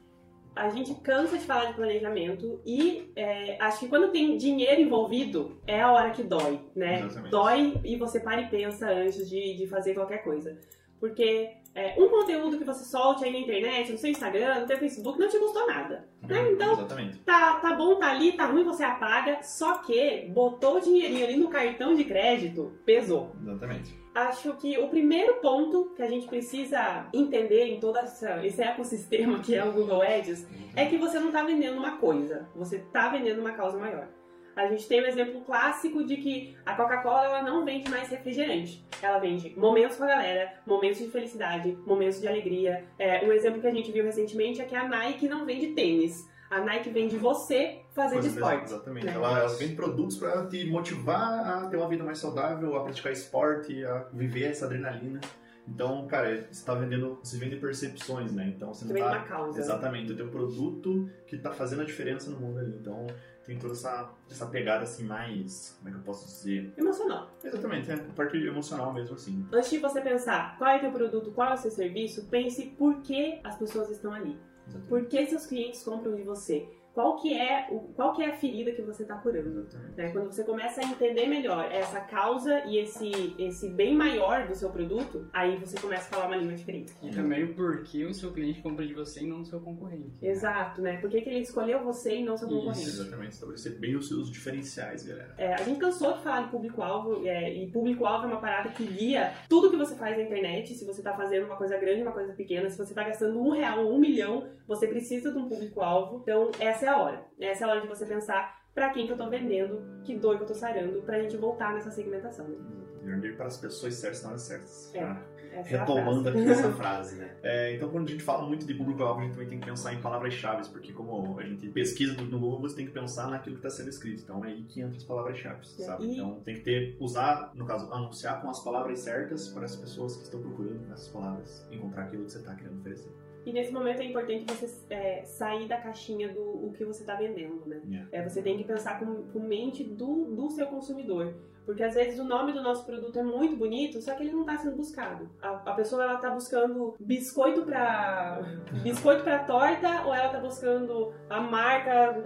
A 0.54 0.68
gente 0.68 0.94
cansa 0.96 1.38
de 1.38 1.44
falar 1.44 1.66
de 1.66 1.74
planejamento 1.74 2.60
e 2.64 3.10
é, 3.16 3.56
acho 3.58 3.80
que 3.80 3.88
quando 3.88 4.12
tem 4.12 4.36
dinheiro 4.36 4.82
envolvido 4.82 5.58
é 5.66 5.80
a 5.80 5.90
hora 5.90 6.10
que 6.10 6.22
dói, 6.22 6.60
né? 6.76 7.00
Exatamente. 7.00 7.30
Dói 7.30 7.80
e 7.82 7.96
você 7.96 8.20
para 8.20 8.42
e 8.42 8.50
pensa 8.50 8.86
antes 8.86 9.28
de, 9.28 9.54
de 9.54 9.66
fazer 9.66 9.94
qualquer 9.94 10.22
coisa. 10.22 10.58
Porque 11.02 11.50
é, 11.74 12.00
um 12.00 12.08
conteúdo 12.08 12.56
que 12.56 12.62
você 12.62 12.84
solte 12.84 13.24
aí 13.24 13.32
na 13.32 13.38
internet, 13.40 13.90
no 13.90 13.98
seu 13.98 14.08
Instagram, 14.08 14.60
no 14.60 14.68
seu 14.68 14.78
Facebook, 14.78 15.18
não 15.18 15.28
te 15.28 15.36
custou 15.36 15.66
nada. 15.66 16.06
Né? 16.22 16.40
Uhum, 16.40 16.52
então, 16.52 16.72
Exatamente. 16.74 17.18
Tá, 17.18 17.56
tá 17.56 17.74
bom, 17.74 17.96
tá 17.96 18.08
ali, 18.08 18.30
tá 18.30 18.46
ruim, 18.46 18.62
você 18.62 18.84
apaga. 18.84 19.42
Só 19.42 19.78
que 19.78 20.28
botou 20.28 20.76
o 20.76 20.80
dinheirinho 20.80 21.24
ali 21.24 21.36
no 21.36 21.48
cartão 21.48 21.96
de 21.96 22.04
crédito, 22.04 22.72
pesou. 22.86 23.34
Exatamente. 23.42 24.00
Acho 24.14 24.54
que 24.54 24.78
o 24.78 24.86
primeiro 24.90 25.40
ponto 25.40 25.92
que 25.96 26.02
a 26.02 26.08
gente 26.08 26.28
precisa 26.28 27.08
entender 27.12 27.64
em 27.64 27.80
todo 27.80 27.98
essa, 27.98 28.46
esse 28.46 28.62
ecossistema 28.62 29.40
que 29.40 29.56
é 29.56 29.64
o 29.64 29.72
Google 29.72 30.02
Ads 30.02 30.42
uhum. 30.44 30.68
é 30.76 30.86
que 30.86 30.96
você 30.98 31.18
não 31.18 31.28
está 31.28 31.42
vendendo 31.42 31.78
uma 31.78 31.96
coisa, 31.96 32.48
você 32.54 32.76
está 32.76 33.08
vendendo 33.08 33.40
uma 33.40 33.52
causa 33.52 33.76
maior. 33.76 34.06
A 34.54 34.66
gente 34.66 34.86
tem 34.86 35.02
um 35.02 35.06
exemplo 35.06 35.40
clássico 35.42 36.04
de 36.04 36.16
que 36.16 36.56
a 36.64 36.74
Coca-Cola 36.74 37.24
ela 37.24 37.42
não 37.42 37.64
vende 37.64 37.90
mais 37.90 38.08
refrigerante. 38.08 38.84
Ela 39.00 39.18
vende 39.18 39.54
momentos 39.56 39.96
com 39.96 40.04
a 40.04 40.08
galera, 40.08 40.52
momentos 40.66 40.98
de 40.98 41.08
felicidade, 41.08 41.76
momentos 41.86 42.20
de 42.20 42.28
alegria. 42.28 42.84
É, 42.98 43.24
um 43.24 43.32
exemplo 43.32 43.60
que 43.60 43.66
a 43.66 43.74
gente 43.74 43.90
viu 43.90 44.04
recentemente 44.04 44.60
é 44.60 44.64
que 44.64 44.76
a 44.76 44.86
Nike 44.86 45.28
não 45.28 45.46
vende 45.46 45.68
tênis. 45.68 46.30
A 46.50 46.60
Nike 46.60 46.90
vende 46.90 47.16
você 47.16 47.80
fazer 47.94 48.20
de 48.20 48.28
esporte. 48.28 48.64
Exatamente. 48.64 49.06
Né? 49.06 49.12
Ela, 49.14 49.38
ela 49.40 49.56
vende 49.56 49.74
produtos 49.74 50.18
para 50.18 50.46
te 50.46 50.66
motivar 50.66 51.48
a 51.48 51.66
ter 51.68 51.78
uma 51.78 51.88
vida 51.88 52.04
mais 52.04 52.18
saudável, 52.18 52.76
a 52.76 52.84
praticar 52.84 53.10
esporte, 53.10 53.82
a 53.86 54.06
viver 54.12 54.50
essa 54.50 54.66
adrenalina. 54.66 55.18
Então, 55.66 56.06
cara, 56.08 56.34
você 56.34 56.50
está 56.50 56.74
vendendo, 56.74 57.18
você 57.22 57.38
vende 57.38 57.56
percepções, 57.56 58.32
né? 58.32 58.52
Então 58.56 58.74
você 58.74 58.84
não 58.84 58.94
tá, 58.94 59.06
uma 59.06 59.24
causa. 59.24 59.60
Exatamente, 59.60 60.12
o 60.12 60.16
teu 60.16 60.28
produto 60.28 61.08
que 61.26 61.36
está 61.36 61.52
fazendo 61.52 61.82
a 61.82 61.84
diferença 61.84 62.30
no 62.30 62.40
mundo 62.40 62.58
ali. 62.58 62.76
Então, 62.80 63.06
tem 63.44 63.58
toda 63.58 63.72
essa, 63.72 64.10
essa 64.30 64.46
pegada 64.46 64.84
assim 64.84 65.04
mais, 65.04 65.76
como 65.78 65.88
é 65.88 65.92
que 65.92 65.98
eu 65.98 66.02
posso 66.02 66.26
dizer? 66.26 66.72
Emocional. 66.76 67.30
Exatamente, 67.42 67.90
é 67.90 67.94
a 67.94 67.98
parte 68.14 68.36
emocional 68.36 68.92
mesmo 68.92 69.14
assim. 69.14 69.46
Antes 69.52 69.70
de 69.70 69.78
você 69.78 70.00
pensar 70.00 70.58
qual 70.58 70.70
é 70.70 70.76
o 70.78 70.80
teu 70.80 70.92
produto, 70.92 71.30
qual 71.32 71.50
é 71.50 71.54
o 71.54 71.58
seu 71.58 71.70
serviço, 71.70 72.26
pense 72.26 72.66
por 72.78 73.00
que 73.02 73.40
as 73.44 73.56
pessoas 73.56 73.90
estão 73.90 74.12
ali. 74.12 74.38
Exatamente. 74.66 74.88
Por 74.88 75.06
que 75.06 75.26
seus 75.26 75.46
clientes 75.46 75.82
compram 75.82 76.14
de 76.14 76.22
você? 76.22 76.68
Qual 76.94 77.16
que 77.16 77.36
é 77.36 77.68
o, 77.70 77.80
qual 77.94 78.12
que 78.12 78.22
é 78.22 78.28
a 78.28 78.32
ferida 78.32 78.72
que 78.72 78.82
você 78.82 79.02
está 79.02 79.16
curando. 79.16 79.66
Né? 79.96 80.10
Quando 80.10 80.26
você 80.26 80.44
começa 80.44 80.80
a 80.80 80.84
entender 80.84 81.26
melhor 81.26 81.70
essa 81.70 82.00
causa 82.00 82.64
e 82.66 82.78
esse, 82.78 83.34
esse 83.38 83.68
bem 83.70 83.96
maior 83.96 84.46
do 84.46 84.54
seu 84.54 84.70
produto, 84.70 85.26
aí 85.32 85.56
você 85.56 85.78
começa 85.80 86.08
a 86.08 86.14
falar 86.14 86.26
uma 86.26 86.36
língua 86.36 86.54
diferente. 86.54 86.92
E 87.02 87.10
também 87.10 87.44
o 87.44 87.54
porquê 87.54 88.04
o 88.04 88.12
seu 88.12 88.32
cliente 88.32 88.60
compra 88.60 88.86
de 88.86 88.94
você 88.94 89.22
e 89.22 89.26
não 89.26 89.40
do 89.42 89.46
seu 89.46 89.60
concorrente. 89.60 90.12
Exato, 90.20 90.82
né? 90.82 90.98
Por 90.98 91.10
que, 91.10 91.20
que 91.20 91.30
ele 91.30 91.40
escolheu 91.40 91.82
você 91.82 92.16
e 92.16 92.24
não 92.24 92.36
seu 92.36 92.48
concorrente? 92.48 92.80
Isso, 92.80 93.02
exatamente. 93.02 93.32
Estabelecer 93.32 93.78
bem 93.78 93.96
os 93.96 94.08
seus 94.08 94.30
diferenciais, 94.30 95.06
galera. 95.06 95.34
É, 95.38 95.54
a 95.54 95.62
gente 95.62 95.78
cansou 95.78 96.12
de 96.14 96.22
falar 96.22 96.42
de 96.42 96.50
público-alvo, 96.50 97.26
é, 97.26 97.52
e 97.54 97.70
público-alvo 97.70 98.26
é 98.26 98.28
uma 98.28 98.40
parada 98.40 98.68
que 98.70 98.84
guia 98.84 99.32
tudo 99.48 99.70
que 99.70 99.76
você 99.76 99.94
faz 99.94 100.16
na 100.16 100.24
internet. 100.24 100.74
Se 100.74 100.84
você 100.84 101.00
está 101.00 101.14
fazendo 101.14 101.46
uma 101.46 101.56
coisa 101.56 101.76
grande, 101.78 102.02
uma 102.02 102.12
coisa 102.12 102.32
pequena, 102.32 102.68
se 102.68 102.76
você 102.76 102.92
está 102.92 103.02
gastando 103.02 103.40
um 103.40 103.50
real 103.50 103.84
ou 103.84 103.94
um 103.94 103.98
milhão, 103.98 104.46
você 104.66 104.86
precisa 104.86 105.32
de 105.32 105.38
um 105.38 105.48
público-alvo. 105.48 106.20
Então, 106.22 106.50
essa 106.58 106.81
essa 106.82 106.86
é 106.86 106.88
a 106.88 106.96
hora. 106.98 107.24
Essa 107.40 107.64
é 107.64 107.68
a 107.68 107.70
hora 107.70 107.80
de 107.80 107.86
você 107.86 108.04
pensar 108.04 108.60
para 108.74 108.90
quem 108.90 109.06
que 109.06 109.12
eu 109.12 109.16
tô 109.16 109.28
vendendo, 109.28 109.82
que 110.02 110.16
dor 110.16 110.36
que 110.36 110.42
eu 110.42 110.46
tô 110.46 110.54
sarando, 110.54 111.02
pra 111.02 111.20
gente 111.20 111.36
voltar 111.36 111.74
nessa 111.74 111.90
segmentação. 111.90 112.48
Né? 112.48 112.56
Vender 113.02 113.36
para 113.36 113.46
as 113.46 113.56
pessoas 113.56 113.94
certas 113.94 114.22
na 114.22 114.30
hora 114.30 114.38
certas. 114.38 114.92
É. 114.94 115.32
Retomando 115.64 116.30
aqui 116.30 116.48
essa 116.48 116.72
frase, 116.72 117.16
né? 117.16 117.36
É, 117.42 117.76
então, 117.76 117.90
quando 117.90 118.08
a 118.08 118.10
gente 118.10 118.22
fala 118.22 118.46
muito 118.46 118.66
de 118.66 118.72
público-alvo, 118.72 119.20
a 119.20 119.24
gente 119.24 119.34
também 119.34 119.48
tem 119.50 119.60
que 119.60 119.66
pensar 119.66 119.92
em 119.92 120.00
palavras-chave, 120.00 120.66
porque 120.70 120.92
como 120.92 121.38
a 121.38 121.42
gente 121.42 121.68
pesquisa 121.68 122.14
no 122.14 122.40
Google, 122.40 122.60
você 122.60 122.76
tem 122.76 122.86
que 122.86 122.92
pensar 122.92 123.28
naquilo 123.28 123.56
que 123.56 123.66
está 123.66 123.76
sendo 123.76 123.90
escrito. 123.90 124.22
Então, 124.22 124.42
é 124.44 124.48
aí 124.48 124.62
que 124.64 124.80
entra 124.80 124.96
as 124.96 125.04
palavras-chave, 125.04 125.60
é. 125.60 125.84
sabe? 125.84 126.04
E... 126.04 126.14
Então, 126.14 126.40
tem 126.40 126.54
que 126.54 126.62
ter, 126.62 126.96
usar, 126.98 127.52
no 127.54 127.66
caso, 127.66 127.92
anunciar 127.92 128.40
com 128.40 128.48
as 128.48 128.64
palavras 128.64 129.00
certas 129.00 129.48
para 129.48 129.66
as 129.66 129.76
pessoas 129.76 130.16
que 130.16 130.22
estão 130.22 130.40
procurando 130.40 130.90
essas 130.90 131.08
palavras 131.08 131.68
encontrar 131.70 132.04
aquilo 132.04 132.24
que 132.24 132.32
você 132.32 132.38
está 132.38 132.54
querendo 132.54 132.80
oferecer. 132.80 133.12
E 133.44 133.52
nesse 133.52 133.72
momento 133.72 134.00
é 134.00 134.04
importante 134.04 134.44
você 134.44 134.70
é, 134.90 135.24
sair 135.24 135.66
da 135.66 135.76
caixinha 135.76 136.28
do 136.32 136.40
o 136.40 136.72
que 136.72 136.84
você 136.84 137.02
está 137.02 137.14
vendendo, 137.16 137.66
né? 137.66 137.80
Yeah. 137.88 138.08
É, 138.12 138.28
você 138.28 138.40
tem 138.40 138.56
que 138.56 138.64
pensar 138.64 139.00
com, 139.00 139.24
com 139.32 139.40
mente 139.40 139.82
do, 139.82 140.26
do 140.26 140.50
seu 140.50 140.66
consumidor. 140.66 141.34
Porque 141.64 141.82
às 141.82 141.94
vezes 141.94 142.18
o 142.18 142.24
nome 142.24 142.52
do 142.52 142.62
nosso 142.62 142.84
produto 142.84 143.18
é 143.18 143.22
muito 143.22 143.56
bonito, 143.56 144.00
só 144.00 144.14
que 144.14 144.24
ele 144.24 144.32
não 144.32 144.40
está 144.40 144.58
sendo 144.58 144.76
buscado. 144.76 145.30
A, 145.40 145.50
a 145.70 145.74
pessoa 145.74 146.02
ela 146.02 146.18
tá 146.18 146.30
buscando 146.30 146.94
biscoito 146.98 147.62
para 147.62 148.40
biscoito 148.82 149.22
para 149.22 149.44
torta 149.44 150.02
ou 150.04 150.12
ela 150.12 150.26
está 150.26 150.40
buscando 150.40 151.12
a 151.30 151.40
marca, 151.40 152.20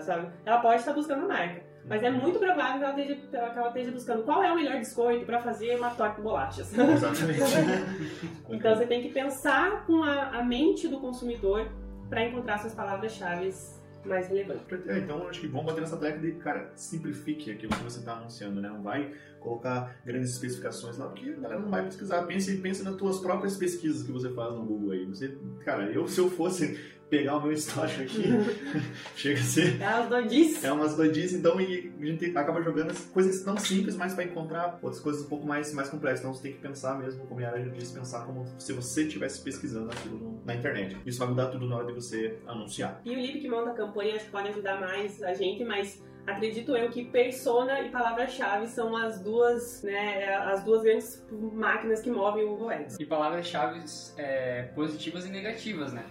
sabe? 0.00 0.30
Ela 0.44 0.60
pode 0.60 0.80
estar 0.80 0.92
buscando 0.92 1.24
a 1.24 1.28
marca. 1.28 1.64
Mas 1.88 2.02
é 2.02 2.10
muito 2.10 2.38
provável 2.38 2.78
que 2.78 2.84
ela 2.84 3.00
esteja, 3.00 3.20
que 3.28 3.58
ela 3.58 3.68
esteja 3.68 3.90
buscando 3.92 4.22
qual 4.24 4.42
é 4.42 4.52
o 4.52 4.56
melhor 4.56 4.76
biscoito 4.78 5.24
para 5.24 5.40
fazer 5.40 5.76
uma 5.76 5.90
torta 5.90 6.16
de 6.16 6.22
bolachas. 6.22 6.76
Exatamente. 6.76 7.40
então 8.50 8.74
você 8.74 8.86
tem 8.86 9.02
que 9.02 9.10
pensar 9.10 9.86
com 9.86 10.02
a, 10.02 10.38
a 10.38 10.44
mente 10.44 10.88
do 10.88 10.98
consumidor 10.98 11.70
para 12.08 12.24
encontrar 12.24 12.58
suas 12.58 12.74
palavras-chave 12.74 13.52
mais 14.04 14.28
relevantes. 14.28 14.62
É, 14.86 14.98
então 14.98 15.28
acho 15.28 15.40
que 15.40 15.46
vamos 15.46 15.66
bater 15.66 15.80
nessa 15.80 15.96
tecla 15.96 16.20
de, 16.20 16.32
cara, 16.32 16.70
simplifique 16.74 17.50
aquilo 17.50 17.72
que 17.72 17.82
você 17.82 17.98
está 17.98 18.14
anunciando, 18.14 18.60
né? 18.60 18.68
Não 18.68 18.82
vai 18.82 19.12
colocar 19.40 19.96
grandes 20.04 20.30
especificações 20.30 20.96
lá, 20.98 21.06
porque 21.06 21.30
a 21.30 21.40
galera 21.40 21.60
não 21.60 21.70
vai 21.70 21.84
pesquisar. 21.84 22.22
Pense, 22.22 22.56
pense 22.58 22.82
nas 22.82 22.96
tuas 22.96 23.18
próprias 23.18 23.56
pesquisas 23.56 24.02
que 24.02 24.12
você 24.12 24.32
faz 24.32 24.54
no 24.54 24.64
Google 24.64 24.92
aí. 24.92 25.04
Você, 25.06 25.36
cara, 25.64 25.90
eu 25.90 26.06
se 26.08 26.20
eu 26.20 26.30
fosse 26.30 26.95
pegar 27.08 27.36
o 27.36 27.42
meu 27.42 27.52
histórico 27.52 28.02
aqui, 28.02 28.24
chega 29.16 29.38
a 29.40 29.42
ser. 29.42 29.80
É 29.80 29.88
umas 29.94 30.08
doidices. 30.08 30.64
É 30.64 30.72
umas 30.72 30.96
doidices, 30.96 31.32
então 31.38 31.60
e 31.60 31.92
a 32.00 32.04
gente 32.06 32.36
acaba 32.36 32.62
jogando 32.62 32.90
as 32.90 33.04
coisas 33.06 33.42
tão 33.42 33.56
simples, 33.56 33.94
mas 33.96 34.14
para 34.14 34.24
encontrar 34.24 34.78
outras 34.82 35.00
coisas 35.00 35.22
um 35.22 35.28
pouco 35.28 35.46
mais, 35.46 35.72
mais 35.72 35.88
complexas. 35.88 36.20
Então 36.20 36.34
você 36.34 36.42
tem 36.42 36.52
que 36.52 36.58
pensar 36.58 36.98
mesmo, 36.98 37.24
como 37.26 37.40
a 37.40 37.44
Yara 37.44 37.62
já 37.64 37.70
disse, 37.70 37.94
pensar 37.94 38.24
como 38.24 38.44
se 38.58 38.72
você 38.72 39.04
estivesse 39.04 39.40
pesquisando 39.40 39.90
aquilo 39.90 40.18
no- 40.18 40.42
na 40.44 40.54
internet. 40.54 40.96
Isso 41.06 41.18
vai 41.18 41.28
mudar 41.28 41.46
tudo 41.46 41.66
na 41.68 41.76
hora 41.76 41.86
de 41.86 41.92
você 41.92 42.38
anunciar. 42.46 43.00
E 43.04 43.10
o 43.14 43.20
Lipe 43.20 43.40
que 43.40 43.48
monta 43.48 43.70
a 43.70 43.74
campanha 43.74 44.16
acho 44.16 44.24
que 44.26 44.30
pode 44.32 44.48
ajudar 44.48 44.80
mais 44.80 45.22
a 45.22 45.32
gente, 45.32 45.64
mas 45.64 46.02
acredito 46.26 46.76
eu 46.76 46.90
que 46.90 47.04
persona 47.04 47.82
e 47.82 47.88
palavra-chave 47.90 48.66
são 48.66 48.96
as 48.96 49.20
duas, 49.20 49.82
né, 49.84 50.34
as 50.34 50.64
duas 50.64 50.82
grandes 50.82 51.24
máquinas 51.52 52.00
que 52.00 52.10
movem 52.10 52.44
o 52.44 52.48
Google 52.50 52.70
Ads. 52.70 52.98
E 52.98 53.06
palavras-chave 53.06 53.80
é, 54.16 54.64
positivas 54.74 55.24
e 55.24 55.28
negativas, 55.30 55.92
né? 55.92 56.04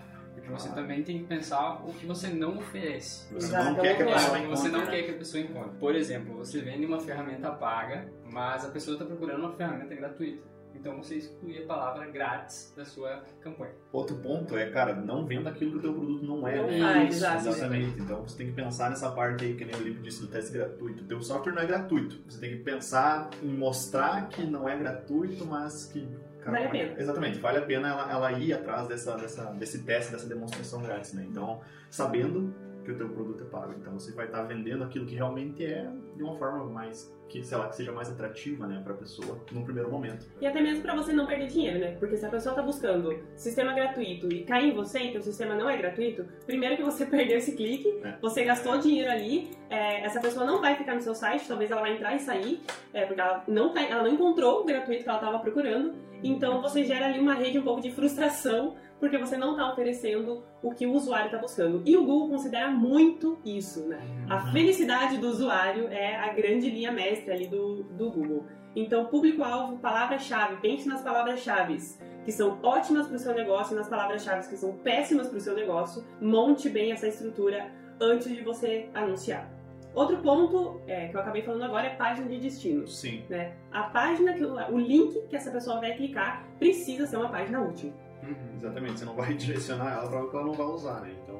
Porque 0.46 0.62
você 0.62 0.70
também 0.70 1.04
tem 1.04 1.20
que 1.20 1.26
pensar 1.26 1.82
o 1.84 1.94
que 1.94 2.06
você 2.06 2.28
não 2.30 2.58
oferece. 2.58 3.34
Você 3.34 3.48
Exato, 3.48 3.66
não 3.66 3.76
quer 3.76 3.98
que 3.98 4.04
a 4.04 4.06
pessoa 4.06 4.38
É, 4.38 4.42
você 4.42 4.46
encontre, 4.46 4.72
não 4.72 4.80
né? 4.80 4.92
quer 4.92 5.04
que 5.04 5.12
a 5.12 5.18
pessoa 5.18 5.44
encontre. 5.44 5.78
Por 5.80 5.96
exemplo, 5.96 6.36
você 6.38 6.62
vende 6.62 6.86
uma 6.86 7.00
ferramenta 7.00 7.52
paga, 7.52 8.08
mas 8.32 8.64
a 8.64 8.70
pessoa 8.70 8.94
está 8.96 9.06
procurando 9.06 9.40
uma 9.40 9.52
ferramenta 9.54 9.96
gratuita. 9.96 10.56
Então 10.76 10.98
você 10.98 11.16
exclui 11.16 11.64
a 11.64 11.66
palavra 11.66 12.06
grátis 12.12 12.72
da 12.76 12.86
sua 12.86 13.24
campanha. 13.42 13.72
Outro 13.92 14.18
ponto 14.18 14.56
é, 14.56 14.70
cara, 14.70 14.94
não 14.94 15.26
venda 15.26 15.50
aquilo 15.50 15.72
que 15.72 15.78
o 15.78 15.82
teu 15.82 15.94
produto 15.94 16.24
não 16.26 16.48
é. 16.48 16.58
Não 16.58 16.68
né? 16.68 16.80
faz, 16.80 17.16
Isso, 17.16 17.18
exato. 17.26 17.48
Exatamente. 17.48 18.00
Então 18.02 18.22
você 18.22 18.38
tem 18.38 18.48
que 18.48 18.54
pensar 18.54 18.90
nessa 18.90 19.10
parte 19.10 19.46
aí, 19.46 19.56
que 19.56 19.66
nem 19.66 19.74
o 19.76 19.80
livro 19.80 20.04
disse 20.04 20.22
do 20.22 20.28
teste 20.28 20.52
gratuito. 20.52 21.04
O 21.04 21.08
teu 21.08 21.22
software 21.22 21.54
não 21.54 21.62
é 21.62 21.66
gratuito. 21.66 22.22
Você 22.30 22.40
tem 22.40 22.52
que 22.52 22.58
pensar 22.58 23.30
em 23.42 23.48
mostrar 23.48 24.28
que 24.28 24.44
não 24.44 24.68
é 24.70 24.78
gratuito, 24.78 25.46
mas 25.46 25.86
que. 25.86 26.08
Vale 26.46 26.66
a 26.66 26.70
pena. 26.70 26.94
Exatamente, 27.00 27.40
vale 27.40 27.58
a 27.58 27.62
pena 27.62 27.90
ela, 27.90 28.12
ela 28.12 28.32
ir 28.34 28.54
atrás 28.54 28.88
dessa, 28.88 29.16
dessa, 29.18 29.46
desse 29.54 29.84
teste, 29.84 30.12
dessa 30.12 30.28
demonstração 30.28 30.82
grátis, 30.82 31.14
né? 31.14 31.26
Então, 31.28 31.62
sabendo 31.90 32.54
que 32.86 32.92
o 32.92 32.98
teu 32.98 33.10
produto 33.10 33.44
é 33.44 33.48
pago. 33.48 33.74
Então 33.74 33.94
você 33.94 34.12
vai 34.12 34.28
estar 34.28 34.44
vendendo 34.44 34.84
aquilo 34.84 35.06
que 35.06 35.16
realmente 35.16 35.66
é 35.66 35.92
de 36.16 36.24
uma 36.24 36.38
forma 36.38 36.64
mais 36.66 37.12
que, 37.28 37.44
sei 37.44 37.58
lá, 37.58 37.68
que 37.68 37.76
seja 37.76 37.92
mais 37.92 38.10
atrativa, 38.10 38.68
né, 38.68 38.80
para 38.84 38.94
a 38.94 38.98
pessoa 38.98 39.40
num 39.52 39.64
primeiro 39.64 39.90
momento. 39.92 40.26
E 40.40 40.46
até 40.46 40.62
mesmo 40.62 40.82
pra 40.84 40.96
você 40.96 41.12
não 41.12 41.26
perder 41.26 41.48
dinheiro, 41.48 41.80
né? 41.80 41.96
Porque 42.00 42.16
se 42.18 42.26
a 42.26 42.30
pessoa 42.30 42.54
tá 42.56 42.62
buscando 42.62 43.18
sistema 43.36 43.74
gratuito 43.74 44.32
e 44.32 44.44
cai 44.44 44.70
em 44.70 44.74
você, 44.74 45.00
então 45.00 45.20
o 45.20 45.24
sistema 45.24 45.56
não 45.56 45.70
é 45.70 45.76
gratuito, 45.78 46.26
primeiro 46.46 46.78
que 46.78 46.84
você 46.84 47.06
perdeu 47.08 47.38
esse 47.38 47.56
clique, 47.56 47.88
É. 48.04 48.16
você 48.22 48.44
gastou 48.44 48.78
dinheiro 48.78 49.10
ali, 49.12 49.50
é, 49.70 50.02
essa 50.06 50.20
pessoa 50.22 50.46
não 50.46 50.62
vai 50.62 50.76
ficar 50.76 50.94
no 50.96 51.02
seu 51.02 51.16
site, 51.16 51.48
talvez 51.48 51.72
ela 51.72 51.82
vai 51.82 51.94
entrar 51.96 52.16
e 52.16 52.20
sair, 52.20 52.62
é, 52.94 53.06
porque 53.06 53.20
ela 53.22 53.44
não, 53.48 53.74
tá, 53.74 53.82
ela 53.82 54.04
não 54.04 54.12
encontrou 54.14 54.62
o 54.62 54.66
gratuito 54.66 55.04
que 55.04 55.10
ela 55.10 55.18
estava 55.20 55.40
procurando, 55.40 55.94
então 56.24 56.62
você 56.62 56.84
gera 56.84 57.08
ali 57.08 57.20
uma 57.20 57.34
rede 57.34 57.58
um 57.60 57.64
pouco 57.64 57.82
de 57.82 57.92
frustração, 57.92 58.76
porque 59.00 59.18
você 59.18 59.36
não 59.36 59.52
está 59.52 59.72
oferecendo 59.74 60.42
o 60.64 60.72
que 60.74 60.88
o 60.88 60.94
usuário 60.94 61.26
está 61.26 61.38
buscando. 61.38 61.84
E 61.86 61.98
o 61.98 62.06
Google 62.06 62.30
considera 62.30 62.70
muito 62.72 63.38
isso, 63.46 63.86
né? 63.88 64.00
A 64.30 64.38
Uhum. 64.46 64.52
felicidade 64.54 65.18
do 65.18 65.28
usuário 65.28 65.88
é 65.90 66.16
a 66.16 66.30
grande 66.34 66.70
linha 66.70 66.92
ali 67.30 67.48
do, 67.48 67.84
do 67.84 68.10
Google. 68.12 68.46
Então, 68.76 69.06
público-alvo, 69.06 69.78
palavra-chave, 69.78 70.58
pense 70.58 70.88
nas 70.88 71.02
palavras-chave 71.02 71.78
que 72.26 72.32
são 72.32 72.60
ótimas 72.64 73.08
para 73.08 73.16
o 73.16 73.20
seu 73.20 73.34
negócio 73.34 73.74
e 73.74 73.78
nas 73.78 73.88
palavras-chave 73.88 74.48
que 74.50 74.58
são 74.58 74.74
péssimas 74.78 75.28
para 75.28 75.38
o 75.38 75.42
seu 75.42 75.56
negócio. 75.56 76.04
Monte 76.20 76.70
bem 76.70 76.92
essa 76.92 77.08
estrutura 77.08 77.72
antes 78.02 78.28
de 78.28 78.42
você 78.42 78.90
anunciar. 78.94 79.50
Outro 79.94 80.18
ponto 80.18 80.82
é, 80.88 81.08
que 81.08 81.16
eu 81.16 81.22
acabei 81.22 81.42
falando 81.42 81.64
agora 81.64 81.88
é 81.88 81.96
página 81.96 82.28
de 82.28 82.38
destino. 82.38 82.86
Sim. 82.86 83.24
Né? 83.30 83.54
A 83.72 83.84
página, 83.84 84.34
que, 84.34 84.44
o 84.44 84.78
link 84.78 85.22
que 85.30 85.36
essa 85.36 85.50
pessoa 85.52 85.80
vai 85.80 85.96
clicar 85.96 86.46
precisa 86.60 87.08
ser 87.08 87.16
uma 87.16 87.30
página 87.30 87.62
útil. 87.62 87.94
Uhum. 88.22 88.56
Exatamente, 88.58 89.00
você 89.00 89.06
não 89.06 89.16
vai 89.16 89.34
direcionar 89.36 89.94
ela 89.94 90.10
para 90.10 90.18
algo 90.18 90.32
que 90.32 90.36
ela 90.36 90.46
não 90.46 90.54
vai 90.54 90.66
usar, 90.66 91.02
né? 91.02 91.16
Então 91.24 91.40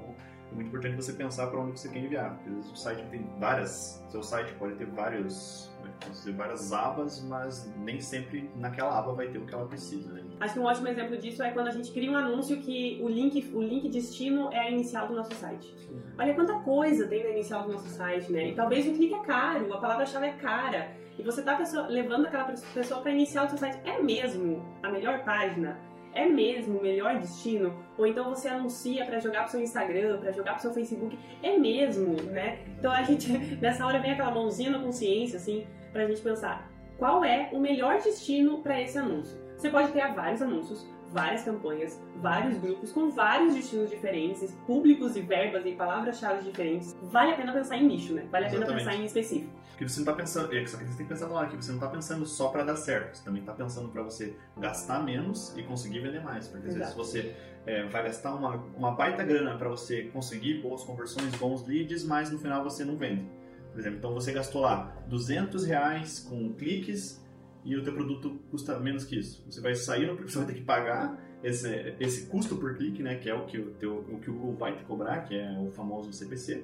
muito 0.56 0.68
importante 0.70 0.96
você 0.96 1.14
pensar 1.14 1.48
para 1.48 1.60
onde 1.60 1.80
você 1.80 1.90
quer 1.90 2.00
enviar. 2.00 2.34
Porque 2.36 2.50
às 2.50 2.56
vezes 2.56 2.72
o 2.72 2.76
site 2.76 3.04
tem 3.12 3.30
várias, 3.40 4.04
seu 4.10 4.24
site 4.24 4.54
pode 4.54 4.76
ter 4.76 4.86
vários, 4.88 5.70
é 5.84 6.06
posso 6.08 6.20
dizer, 6.20 6.34
várias 6.34 6.74
abas, 6.74 7.24
mas 7.28 7.72
nem 7.78 8.00
sempre 8.02 8.50
naquela 8.56 8.98
aba 8.98 9.14
vai 9.14 9.28
ter 9.28 9.38
o 9.38 9.46
que 9.46 9.54
ela 9.54 9.68
precisa, 9.68 10.12
né? 10.14 10.24
Acho 10.40 10.54
que 10.56 10.60
um 10.60 10.64
ótimo 10.66 10.88
exemplo 10.88 11.18
disso 11.18 11.42
é 11.44 11.52
quando 11.52 11.68
a 11.68 11.72
gente 11.72 11.92
cria 11.92 12.12
um 12.12 12.18
anúncio 12.18 12.58
que 12.58 13.00
o 13.02 13.08
link, 13.08 13.52
o 13.54 13.62
link 13.62 13.90
destino 13.90 14.50
é 14.52 14.60
a 14.60 14.72
inicial 14.72 15.08
do 15.08 15.16
nosso 15.16 15.34
site. 15.36 15.74
Olha 16.18 16.34
quanta 16.34 16.60
coisa 16.60 17.08
tem 17.08 17.24
na 17.24 17.30
inicial 17.30 17.64
do 17.64 17.74
nosso 17.74 17.88
site, 17.90 18.32
né? 18.32 18.50
E 18.50 18.56
talvez 18.56 18.88
o 18.88 18.94
clique 18.94 19.14
é 19.14 19.20
caro, 19.20 19.74
a 19.74 19.78
palavra-chave 19.78 20.28
é 20.28 20.34
cara. 20.34 20.92
E 21.18 21.24
você 21.24 21.42
tá 21.42 21.56
pessoa- 21.56 21.88
levando 21.88 22.26
aquela 22.26 22.44
pessoa 22.44 23.00
para 23.02 23.12
iniciar 23.12 23.46
o 23.46 23.50
seu 23.50 23.58
site. 23.58 23.80
É 23.86 24.02
mesmo 24.02 24.66
a 24.84 24.90
melhor 24.92 25.24
página? 25.24 25.80
É 26.16 26.26
mesmo 26.26 26.80
o 26.80 26.82
melhor 26.82 27.20
destino? 27.20 27.76
Ou 27.98 28.08
então 28.08 28.30
você 28.30 28.48
anuncia 28.48 29.06
para 29.06 29.20
jogar 29.20 29.44
pro 29.44 29.52
seu 29.52 29.62
Instagram, 29.62 30.18
para 30.20 30.32
jogar 30.32 30.54
pro 30.54 30.62
seu 30.62 30.74
Facebook? 30.74 31.20
É 31.44 31.58
mesmo, 31.58 32.16
né? 32.24 32.60
Então 32.80 32.92
a 32.92 33.04
gente, 33.04 33.30
nessa 33.62 33.86
hora 33.86 34.00
vem 34.00 34.12
aquela 34.12 34.32
mãozinha 34.32 34.72
na 34.72 34.80
consciência, 34.80 35.36
assim, 35.36 35.68
pra 35.92 36.08
gente 36.08 36.22
pensar 36.22 36.72
qual 36.98 37.24
é 37.24 37.50
o 37.52 37.60
melhor 37.60 38.00
destino 38.02 38.64
para 38.64 38.82
esse 38.82 38.98
anúncio. 38.98 39.38
Você 39.58 39.70
pode 39.70 39.92
criar 39.92 40.14
vários 40.14 40.42
anúncios, 40.42 40.88
várias 41.12 41.44
campanhas, 41.44 42.02
vários 42.22 42.58
grupos 42.58 42.92
com 42.92 43.10
vários 43.10 43.54
destinos 43.54 43.90
diferentes, 43.90 44.52
públicos 44.66 45.16
e 45.16 45.22
verbas 45.22 45.66
e 45.66 45.72
palavras-chave 45.74 46.44
diferentes. 46.44 46.96
Vale 47.04 47.32
a 47.32 47.36
pena 47.36 47.54
pensar 47.54 47.78
em 47.78 47.88
nicho, 47.88 48.14
né? 48.14 48.28
Vale 48.32 48.46
a 48.46 48.50
pena 48.50 48.64
Exatamente. 48.64 48.86
pensar 48.86 49.02
em 49.02 49.06
específico. 49.06 49.52
Porque 49.70 49.90
você 49.90 50.00
não 50.00 50.06
tá 50.06 50.14
pensando, 50.14 50.56
é 50.56 50.66
só 50.66 50.78
que 50.78 50.86
você 50.86 50.98
tem 50.98 51.06
que 51.06 51.14
pensar 51.14 51.30
hora 51.30 51.48
que 51.48 51.56
você 51.58 51.72
não 51.72 51.80
tá 51.80 51.88
pensando 51.88 52.26
só 52.26 52.48
para 52.48 52.64
dar 52.64 52.78
certo, 52.78 53.18
você 53.18 53.26
também 53.26 53.44
tá 53.44 53.52
pensando 53.52 53.90
para 53.90 54.02
você 54.02 54.34
gastar 54.58 55.04
menos 55.04 55.54
e 55.58 55.64
conseguir 55.64 56.00
vender 56.00 56.24
mais, 56.24 56.48
porque 56.48 56.68
às 56.68 56.74
vezes 56.76 56.92
Exato. 56.92 56.98
você 56.98 57.36
é, 57.66 57.84
vai 57.84 58.04
gastar 58.04 58.34
uma, 58.36 58.56
uma 58.78 58.92
baita 58.92 59.22
grana 59.24 59.58
para 59.58 59.68
você 59.68 60.04
conseguir 60.04 60.62
boas 60.62 60.82
conversões, 60.84 61.36
bons 61.36 61.68
leads, 61.68 62.06
mas 62.06 62.32
no 62.32 62.40
final 62.40 62.64
você 62.64 62.86
não 62.86 62.96
vende. 62.96 63.26
Por 63.74 63.80
exemplo, 63.80 63.98
então 63.98 64.14
você 64.14 64.32
gastou 64.32 64.62
lá 64.62 64.96
200 65.08 65.66
reais 65.66 66.20
com 66.22 66.54
cliques 66.54 67.22
e 67.66 67.76
o 67.76 67.84
teu 67.84 67.94
produto 67.94 68.40
custa 68.52 68.80
menos 68.80 69.04
que 69.04 69.18
isso. 69.18 69.44
Você 69.50 69.60
vai 69.60 69.74
sair 69.74 70.06
no 70.06 70.16
você 70.16 70.38
vai 70.38 70.48
ter 70.48 70.54
que 70.54 70.62
pagar 70.62 71.20
esse, 71.44 71.96
esse 72.00 72.28
custo 72.28 72.56
por 72.56 72.78
clique, 72.78 73.02
né, 73.02 73.16
que 73.16 73.30
é 73.30 73.34
o 73.34 73.46
que 73.46 73.58
o, 73.58 73.72
teu, 73.74 73.98
o 74.08 74.20
que 74.20 74.30
o 74.30 74.34
Google 74.34 74.56
vai 74.56 74.78
te 74.78 74.84
cobrar, 74.84 75.22
que 75.22 75.36
é 75.36 75.52
o 75.60 75.72
famoso 75.72 76.14
CPC. 76.14 76.64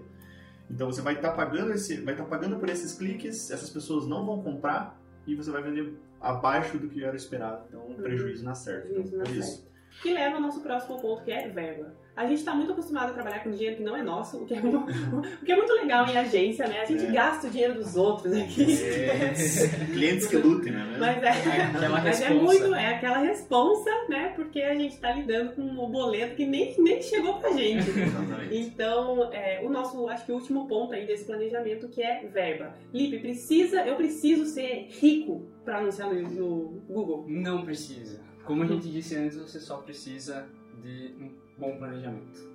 Então 0.69 0.91
você 0.91 1.01
vai 1.01 1.15
estar 1.15 1.31
pagando 1.31 1.73
esse, 1.73 1.99
vai 2.01 2.13
estar 2.13 2.25
pagando 2.25 2.57
por 2.57 2.69
esses 2.69 2.93
cliques, 2.93 3.49
essas 3.49 3.69
pessoas 3.69 4.07
não 4.07 4.25
vão 4.25 4.41
comprar 4.41 4.97
e 5.25 5.35
você 5.35 5.49
vai 5.51 5.63
vender 5.63 5.93
abaixo 6.21 6.77
do 6.77 6.87
que 6.87 7.03
era 7.03 7.15
esperado. 7.15 7.65
Então 7.67 7.89
um 7.89 7.95
prejuízo 7.95 8.45
na 8.45 8.53
certa. 8.53 8.87
Então, 8.87 9.03
por 9.03 9.27
isso. 9.35 9.67
Que 10.01 10.13
leva 10.13 10.35
ao 10.35 10.41
nosso 10.41 10.61
próximo 10.61 11.01
ponto, 11.01 11.23
que 11.23 11.31
é 11.31 11.49
verba. 11.49 11.93
A 12.15 12.25
gente 12.27 12.39
está 12.39 12.53
muito 12.53 12.73
acostumado 12.73 13.11
a 13.11 13.13
trabalhar 13.13 13.39
com 13.39 13.51
dinheiro 13.51 13.77
que 13.77 13.83
não 13.83 13.95
é 13.95 14.03
nosso, 14.03 14.37
o 14.37 14.45
que 14.45 14.53
é, 14.53 14.59
mu- 14.61 14.85
o 15.41 15.45
que 15.45 15.51
é 15.51 15.55
muito 15.55 15.71
legal 15.73 16.05
em 16.07 16.17
agência, 16.17 16.67
né? 16.67 16.81
A 16.81 16.85
gente 16.85 17.05
É. 17.05 17.11
gasta 17.11 17.47
o 17.47 17.49
dinheiro 17.49 17.75
dos 17.75 17.95
outros 17.95 18.33
aqui. 18.33 18.65
Clientes 19.93 20.27
que 20.27 20.35
lutem, 20.37 20.73
né? 20.73 20.97
Mas 20.99 21.23
é, 21.23 21.29
Aquela 21.29 22.01
mas 22.01 22.21
é 22.21 22.29
muito, 22.31 22.75
é 22.75 22.95
aquela 22.95 23.17
responsa, 23.19 23.89
né? 24.09 24.33
Porque 24.35 24.61
a 24.61 24.75
gente 24.75 24.97
tá 24.97 25.13
lidando 25.13 25.53
com 25.53 25.61
um 25.61 25.89
boleto 25.89 26.35
que 26.35 26.45
nem, 26.45 26.75
nem 26.79 27.01
chegou 27.01 27.35
pra 27.35 27.51
gente. 27.51 27.89
Exatamente. 27.99 28.55
Então, 28.57 29.31
é, 29.33 29.61
o 29.63 29.69
nosso, 29.69 30.07
acho 30.09 30.25
que 30.25 30.31
o 30.31 30.35
último 30.35 30.67
ponto 30.67 30.93
aí 30.93 31.05
desse 31.05 31.25
planejamento 31.25 31.87
que 31.87 32.01
é 32.03 32.25
verba. 32.27 32.73
Lipe, 32.93 33.19
precisa, 33.19 33.85
eu 33.85 33.95
preciso 33.95 34.45
ser 34.45 34.87
rico 34.99 35.47
para 35.63 35.77
anunciar 35.77 36.13
no, 36.13 36.21
no 36.29 36.81
Google. 36.87 37.25
Não 37.27 37.63
precisa. 37.63 38.19
Como 38.43 38.63
a 38.63 38.65
gente 38.65 38.89
disse 38.89 39.15
antes, 39.15 39.37
você 39.37 39.59
só 39.59 39.77
precisa 39.77 40.47
de 40.81 41.15
um 41.19 41.31
bom 41.57 41.77
planejamento. 41.77 42.51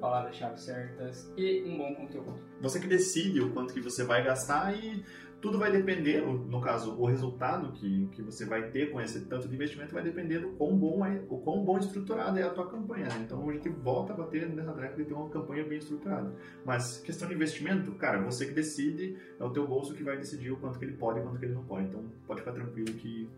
Palavras-chave 0.00 0.60
certas 0.60 1.32
e 1.36 1.64
um 1.66 1.76
bom 1.76 1.94
conteúdo. 1.94 2.34
Você 2.60 2.78
que 2.78 2.86
decide 2.86 3.40
o 3.40 3.52
quanto 3.52 3.74
que 3.74 3.80
você 3.80 4.04
vai 4.04 4.22
gastar 4.22 4.72
e 4.72 5.04
tudo 5.40 5.56
vai 5.58 5.70
depender, 5.70 6.20
no 6.20 6.60
caso, 6.60 6.96
o 6.98 7.06
resultado 7.06 7.70
que, 7.72 8.08
que 8.08 8.22
você 8.22 8.44
vai 8.44 8.70
ter 8.70 8.90
com 8.90 9.00
esse 9.00 9.20
tanto 9.26 9.48
de 9.48 9.54
investimento 9.54 9.94
vai 9.94 10.02
depender 10.02 10.40
do 10.40 10.48
quão 10.50 10.76
bom 10.76 11.06
é, 11.06 11.22
o 11.28 11.38
quão 11.38 11.64
bom 11.64 11.78
estruturada 11.78 12.40
é 12.40 12.42
a 12.42 12.50
tua 12.50 12.68
campanha. 12.68 13.06
né? 13.06 13.20
Então 13.24 13.48
a 13.48 13.52
gente 13.52 13.68
volta 13.68 14.12
a 14.12 14.16
bater 14.16 14.48
nessa 14.48 14.72
tecla 14.72 14.96
de 14.96 15.04
ter 15.04 15.14
uma 15.14 15.28
campanha 15.28 15.64
bem 15.64 15.78
estruturada. 15.78 16.34
Mas 16.64 16.98
questão 16.98 17.28
de 17.28 17.34
investimento, 17.34 17.92
cara, 17.92 18.20
você 18.20 18.46
que 18.46 18.52
decide, 18.52 19.16
é 19.38 19.44
o 19.44 19.50
teu 19.50 19.66
bolso 19.66 19.94
que 19.94 20.02
vai 20.02 20.16
decidir 20.16 20.50
o 20.50 20.56
quanto 20.56 20.78
que 20.78 20.84
ele 20.84 20.96
pode 20.96 21.20
e 21.20 21.22
quanto 21.22 21.38
que 21.38 21.44
ele 21.44 21.54
não 21.54 21.64
pode. 21.64 21.86
Então 21.86 22.04
pode 22.26 22.40
ficar 22.40 22.52
tranquilo 22.52 22.92
que 22.94 23.30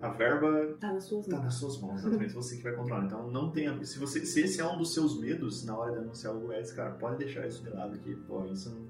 a 0.00 0.08
verba 0.08 0.76
Tá 0.80 0.92
nas 0.92 1.04
suas 1.04 1.26
Tá 1.26 1.36
mãos. 1.36 1.44
nas 1.44 1.54
suas 1.54 1.80
mãos, 1.80 2.00
exatamente 2.00 2.32
você 2.32 2.56
que 2.56 2.62
vai 2.62 2.72
controlar. 2.72 3.04
Então 3.04 3.30
não 3.30 3.50
tenha. 3.50 3.84
Se, 3.84 3.98
você, 3.98 4.24
se 4.24 4.40
esse 4.40 4.60
é 4.60 4.66
um 4.66 4.78
dos 4.78 4.94
seus 4.94 5.20
medos 5.20 5.64
na 5.64 5.76
hora 5.76 5.92
de 5.92 5.98
anunciar 5.98 6.34
o 6.34 6.40
Google 6.40 6.56
Ads, 6.58 6.72
cara, 6.72 6.90
pode 6.92 7.18
deixar 7.18 7.46
isso 7.46 7.62
de 7.62 7.70
lado 7.70 7.98
que, 7.98 8.14
pô, 8.14 8.44
isso 8.46 8.70
não, 8.70 8.86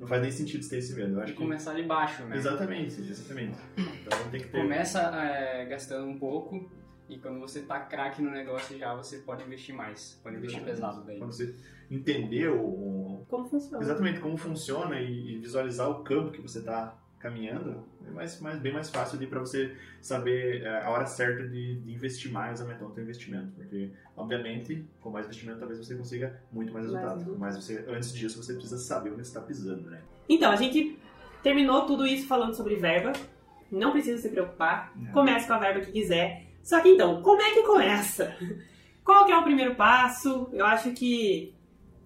não 0.00 0.06
faz 0.06 0.22
nem 0.22 0.30
sentido 0.30 0.68
ter 0.68 0.78
esse 0.78 0.94
medo. 0.94 1.14
Eu 1.14 1.18
E 1.18 1.22
acho 1.22 1.32
que. 1.32 1.38
começar 1.38 1.74
de 1.74 1.82
baixo, 1.82 2.22
né? 2.24 2.36
Exatamente, 2.36 3.00
exatamente. 3.00 3.58
Então 3.76 4.30
tem 4.30 4.40
que 4.40 4.48
ter. 4.48 4.60
Começa 4.60 5.00
é, 5.00 5.64
gastando 5.66 6.06
um 6.06 6.18
pouco 6.18 6.70
e 7.08 7.18
quando 7.18 7.38
você 7.40 7.60
tá 7.62 7.80
craque 7.80 8.22
no 8.22 8.30
negócio 8.30 8.78
já 8.78 8.94
você 8.94 9.18
pode 9.18 9.42
investir 9.44 9.74
mais. 9.74 10.18
Pode 10.22 10.36
investir 10.36 10.62
pesado 10.62 11.04
daí. 11.04 11.18
Quando 11.18 11.32
você 11.32 11.54
entender 11.90 12.48
o, 12.48 13.24
Como 13.28 13.44
funciona? 13.46 13.82
exatamente 13.82 14.20
como 14.20 14.36
funciona 14.36 14.98
e, 15.00 15.34
e 15.34 15.38
visualizar 15.38 15.90
o 15.90 16.02
campo 16.02 16.30
que 16.32 16.40
você 16.40 16.60
está 16.60 16.96
caminhando, 17.24 17.82
é 18.06 18.10
mais, 18.10 18.38
mais, 18.38 18.58
bem 18.58 18.70
mais 18.70 18.90
fácil 18.90 19.16
ali 19.16 19.26
para 19.26 19.40
você 19.40 19.74
saber 19.98 20.60
é, 20.62 20.82
a 20.82 20.90
hora 20.90 21.06
certa 21.06 21.48
de, 21.48 21.76
de 21.76 21.90
investir 21.90 22.30
mais, 22.30 22.60
aumentar 22.60 22.84
o 22.84 22.92
seu 22.92 23.02
investimento. 23.02 23.50
Porque, 23.56 23.90
obviamente, 24.14 24.84
com 25.00 25.08
mais 25.08 25.24
investimento, 25.24 25.58
talvez 25.58 25.78
você 25.78 25.94
consiga 25.94 26.38
muito 26.52 26.70
mais 26.70 26.84
resultado. 26.84 27.34
Mas 27.38 27.56
você, 27.56 27.82
antes 27.88 28.12
disso, 28.12 28.42
você 28.42 28.52
precisa 28.52 28.76
saber 28.76 29.08
onde 29.08 29.22
você 29.22 29.28
está 29.28 29.40
pisando, 29.40 29.88
né? 29.88 30.02
Então, 30.28 30.52
a 30.52 30.56
gente 30.56 30.98
terminou 31.42 31.86
tudo 31.86 32.06
isso 32.06 32.26
falando 32.26 32.54
sobre 32.54 32.76
verba. 32.76 33.14
Não 33.72 33.90
precisa 33.90 34.20
se 34.20 34.28
preocupar. 34.28 34.92
É. 35.08 35.10
Comece 35.10 35.46
com 35.46 35.54
a 35.54 35.58
verba 35.58 35.80
que 35.80 35.92
quiser. 35.92 36.44
Só 36.62 36.80
que 36.80 36.90
então, 36.90 37.22
como 37.22 37.40
é 37.40 37.54
que 37.54 37.62
começa? 37.62 38.36
Qual 39.02 39.24
que 39.24 39.32
é 39.32 39.38
o 39.38 39.42
primeiro 39.42 39.74
passo? 39.74 40.48
Eu 40.52 40.66
acho 40.66 40.92
que... 40.92 41.54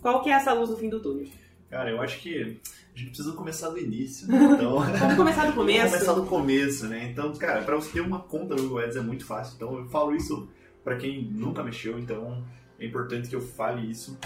Qual 0.01 0.23
que 0.23 0.31
é 0.31 0.35
essa 0.35 0.53
luz 0.53 0.71
no 0.71 0.77
fim 0.77 0.89
do 0.89 1.03
túnel? 1.03 1.27
Cara, 1.71 1.91
eu 1.91 2.01
acho 2.01 2.21
que 2.21 2.61
a 2.95 2.99
gente 2.99 3.11
precisa 3.11 3.33
começar 3.33 3.69
do 3.69 3.79
início, 3.79 4.27
né? 4.27 4.39
Então... 4.57 4.79
Vamos 4.81 5.17
começar 5.17 5.47
do 5.47 5.53
começo? 5.53 5.79
Vamos 5.79 5.93
começar 5.93 6.13
do 6.15 6.27
começo, 6.27 6.87
né? 6.87 7.11
Então, 7.11 7.33
cara, 7.35 7.63
para 7.63 7.77
você 7.77 7.91
ter 7.93 8.01
uma 8.01 8.21
conta 8.21 8.55
no 8.55 8.63
Google 8.63 8.79
Ads 8.81 8.97
é 8.97 9.01
muito 9.01 9.25
fácil. 9.25 9.55
Então, 9.57 9.79
eu 9.79 9.87
falo 9.87 10.15
isso 10.15 10.49
para 10.83 10.97
quem 10.97 11.23
nunca 11.25 11.63
mexeu, 11.63 11.99
então 11.99 12.43
é 12.79 12.87
importante 12.87 13.29
que 13.29 13.37
eu 13.37 13.43
fale 13.43 13.89
isso. 13.91 14.19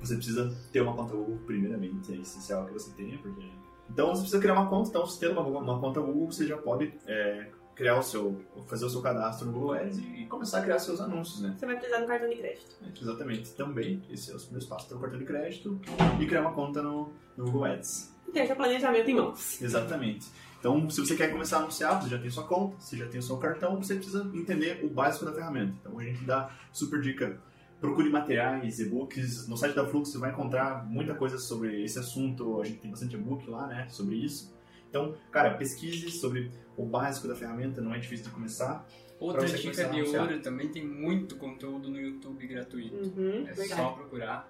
Você 0.00 0.16
precisa 0.16 0.56
ter 0.72 0.80
uma 0.80 0.94
conta 0.94 1.14
Google 1.14 1.38
primeiramente, 1.46 2.12
é 2.12 2.16
essencial 2.16 2.64
que 2.66 2.72
você 2.72 2.90
tenha, 2.92 3.18
porque... 3.18 3.46
Então, 3.90 4.08
você 4.08 4.22
precisa 4.22 4.40
criar 4.40 4.54
uma 4.54 4.68
conta, 4.68 4.88
então, 4.88 5.06
você 5.06 5.20
tendo 5.20 5.38
uma, 5.38 5.60
uma 5.60 5.78
conta 5.78 6.00
Google, 6.00 6.32
você 6.32 6.46
já 6.46 6.56
pode 6.56 6.92
é, 7.06 7.46
criar 7.76 7.98
o 7.98 8.02
seu... 8.02 8.40
fazer 8.66 8.86
o 8.86 8.90
seu 8.90 9.02
cadastro 9.02 9.46
no 9.46 9.52
Google 9.52 9.74
Ads 9.74 9.98
e, 9.98 10.22
e 10.22 10.26
começar 10.26 10.58
a 10.58 10.62
criar 10.62 10.78
seus 10.78 11.00
anúncios, 11.00 11.42
né? 11.42 11.54
Você 11.56 11.66
vai 11.66 11.76
precisar 11.76 12.00
do 12.00 12.06
cartão 12.06 12.28
de 12.28 12.36
crédito. 12.36 12.76
Exatamente. 13.00 13.50
Também, 13.52 14.02
esse 14.10 14.32
é 14.32 14.34
os 14.34 14.44
primeiros 14.44 14.66
passos. 14.66 14.88
Ter 14.88 14.94
o 14.94 14.98
cartão 14.98 15.18
de 15.18 15.26
crédito 15.26 15.80
e 16.18 16.26
criar 16.26 16.40
uma 16.40 16.52
conta 16.52 16.82
no, 16.82 17.12
no 17.36 17.44
Google 17.44 17.66
Ads. 17.66 18.12
E 18.26 18.32
ter 18.32 18.46
seu 18.46 18.56
planejamento 18.56 19.08
em 19.08 19.14
mãos. 19.14 19.60
Exatamente. 19.60 20.26
Então, 20.58 20.88
se 20.88 21.00
você 21.00 21.14
quer 21.14 21.30
começar 21.30 21.58
a 21.58 21.60
anunciar, 21.60 22.02
você 22.02 22.08
já 22.08 22.18
tem 22.18 22.30
sua 22.30 22.44
conta, 22.44 22.80
você 22.80 22.96
já 22.96 23.06
tem 23.06 23.20
o 23.20 23.22
seu 23.22 23.36
cartão, 23.36 23.76
você 23.76 23.94
precisa 23.94 24.28
entender 24.34 24.82
o 24.82 24.88
básico 24.88 25.26
da 25.26 25.32
ferramenta. 25.32 25.74
Então, 25.80 25.98
a 25.98 26.02
gente 26.02 26.24
dá 26.24 26.50
super 26.72 27.00
dica. 27.00 27.38
Procure 27.78 28.08
materiais, 28.08 28.80
e-books. 28.80 29.46
No 29.48 29.56
site 29.56 29.76
da 29.76 29.86
Flux 29.86 30.10
você 30.10 30.16
vai 30.16 30.30
encontrar 30.30 30.86
muita 30.86 31.14
coisa 31.14 31.36
sobre 31.36 31.84
esse 31.84 31.98
assunto. 31.98 32.58
A 32.62 32.64
gente 32.64 32.78
tem 32.78 32.90
bastante 32.90 33.14
e-book 33.16 33.48
lá, 33.50 33.66
né, 33.66 33.86
sobre 33.90 34.16
isso. 34.16 34.56
Então, 34.88 35.14
cara, 35.30 35.54
pesquise 35.58 36.10
sobre 36.10 36.50
o 36.76 36.84
básico 36.84 37.26
da 37.28 37.34
ferramenta, 37.34 37.80
não 37.80 37.94
é 37.94 37.98
difícil 37.98 38.26
de 38.26 38.32
começar. 38.32 38.86
Outra 39.18 39.46
dica 39.46 39.84
de 39.88 40.02
ouro 40.02 40.40
também 40.40 40.68
tem 40.68 40.86
muito 40.86 41.36
conteúdo 41.36 41.88
no 41.88 41.98
YouTube 41.98 42.46
gratuito. 42.46 42.94
Uhum, 42.96 43.46
É 43.48 43.52
verdade. 43.52 43.68
só 43.68 43.90
procurar 43.92 44.48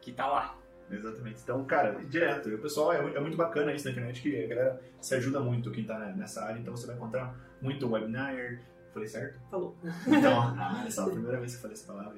que 0.00 0.12
tá 0.12 0.26
lá. 0.26 0.58
Exatamente. 0.90 1.40
Então, 1.42 1.64
cara, 1.64 1.92
direto. 2.04 2.48
O 2.48 2.58
pessoal, 2.58 2.92
é, 2.92 2.98
é 2.98 3.20
muito 3.20 3.36
bacana 3.36 3.72
isso 3.72 3.84
na 3.84 3.92
internet, 3.92 4.20
que 4.20 4.44
a 4.44 4.48
galera 4.48 4.80
se 5.00 5.14
ajuda 5.14 5.38
muito 5.38 5.70
quem 5.70 5.84
tá 5.84 5.96
né, 5.98 6.12
nessa 6.16 6.44
área. 6.44 6.58
Então, 6.58 6.76
você 6.76 6.86
vai 6.86 6.96
encontrar 6.96 7.34
muito 7.62 7.88
webinar. 7.88 8.34
Falei 8.92 9.08
certo? 9.08 9.38
Falou. 9.48 9.76
Então, 10.06 10.40
ah, 10.58 10.82
essa 10.84 11.02
é 11.02 11.04
a 11.04 11.08
primeira 11.08 11.38
vez 11.38 11.52
que 11.52 11.58
eu 11.58 11.62
falei 11.62 11.76
essa 11.76 11.86
palavra. 11.86 12.16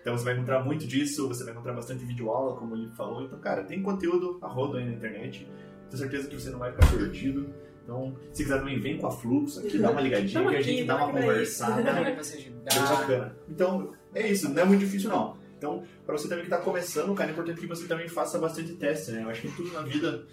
Então 0.00 0.16
você 0.16 0.24
vai 0.24 0.34
encontrar 0.34 0.64
muito 0.64 0.86
disso, 0.86 1.28
você 1.28 1.44
vai 1.44 1.52
encontrar 1.52 1.74
bastante 1.74 2.04
videoaula, 2.04 2.56
como 2.56 2.74
ele 2.74 2.88
falou. 2.92 3.22
Então, 3.24 3.38
cara, 3.38 3.64
tem 3.64 3.82
conteúdo 3.82 4.38
a 4.40 4.46
rodo 4.46 4.78
aí 4.78 4.84
na 4.86 4.92
internet. 4.92 5.46
Tenho 5.90 5.98
certeza 5.98 6.28
que 6.28 6.40
você 6.40 6.48
não 6.50 6.58
vai 6.58 6.72
ficar 6.72 6.86
perdido. 6.90 7.52
Então, 7.90 8.14
se 8.32 8.44
quiser 8.44 8.58
também, 8.60 8.78
vem 8.78 8.98
com 8.98 9.08
a 9.08 9.10
Fluxo 9.10 9.58
aqui, 9.58 9.76
dá 9.78 9.90
uma 9.90 10.00
ligadinha, 10.00 10.48
que 10.48 10.56
a 10.56 10.62
gente 10.62 10.84
dá 10.84 10.96
uma 10.96 11.12
conversada. 11.12 11.82
Bem 11.82 12.82
bacana. 12.88 13.36
Então, 13.48 13.92
é 14.14 14.28
isso, 14.28 14.48
não 14.48 14.62
é 14.62 14.64
muito 14.64 14.80
difícil 14.80 15.10
não. 15.10 15.36
Então, 15.58 15.82
pra 16.06 16.16
você 16.16 16.28
também 16.28 16.44
que 16.44 16.50
tá 16.50 16.58
começando, 16.58 17.12
cara, 17.14 17.30
é 17.30 17.32
importante 17.32 17.60
que 17.60 17.66
você 17.66 17.86
também 17.88 18.06
faça 18.08 18.38
bastante 18.38 18.74
teste, 18.74 19.10
né? 19.10 19.24
Eu 19.24 19.28
acho 19.30 19.42
que 19.42 19.48
tudo 19.56 19.72
na 19.72 19.82
vida 19.82 20.24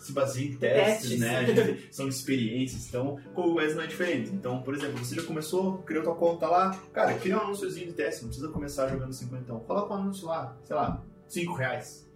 se 0.00 0.10
baseia 0.12 0.46
em 0.48 0.56
testes, 0.56 1.10
Testes. 1.10 1.20
né? 1.20 1.36
A 1.38 1.44
gente, 1.44 1.88
são 1.94 2.08
experiências, 2.08 2.88
então 2.88 3.20
com 3.34 3.42
o 3.52 3.58
Ads 3.60 3.76
não 3.76 3.82
é 3.82 3.86
diferente. 3.86 4.30
Então, 4.30 4.62
por 4.62 4.74
exemplo, 4.74 4.98
você 4.98 5.14
já 5.14 5.22
começou, 5.22 5.78
criou 5.82 6.02
tua 6.02 6.14
conta 6.16 6.46
lá, 6.48 6.70
cara, 6.94 7.12
cria 7.14 7.36
um 7.36 7.40
anúnciozinho 7.42 7.88
de 7.88 7.92
teste, 7.92 8.22
não 8.22 8.28
precisa 8.30 8.48
começar 8.48 8.88
jogando 8.88 9.12
50 9.12 9.42
então. 9.42 9.60
Coloca 9.60 9.92
um 9.92 9.98
anúncio 9.98 10.26
lá, 10.26 10.56
sei 10.64 10.74
lá, 10.74 11.04
5 11.28 11.52
reais, 11.54 12.08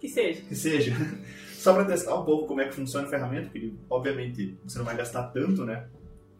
Que 0.00 0.08
seja. 0.08 0.42
que 0.42 0.54
seja. 0.56 0.92
Só 1.62 1.72
pra 1.72 1.84
testar 1.84 2.16
um 2.16 2.24
pouco 2.24 2.48
como 2.48 2.60
é 2.60 2.66
que 2.66 2.74
funciona 2.74 3.06
a 3.06 3.08
ferramenta, 3.08 3.48
porque 3.48 3.72
obviamente 3.88 4.58
você 4.64 4.78
não 4.78 4.84
vai 4.84 4.96
gastar 4.96 5.28
tanto, 5.28 5.64
né? 5.64 5.86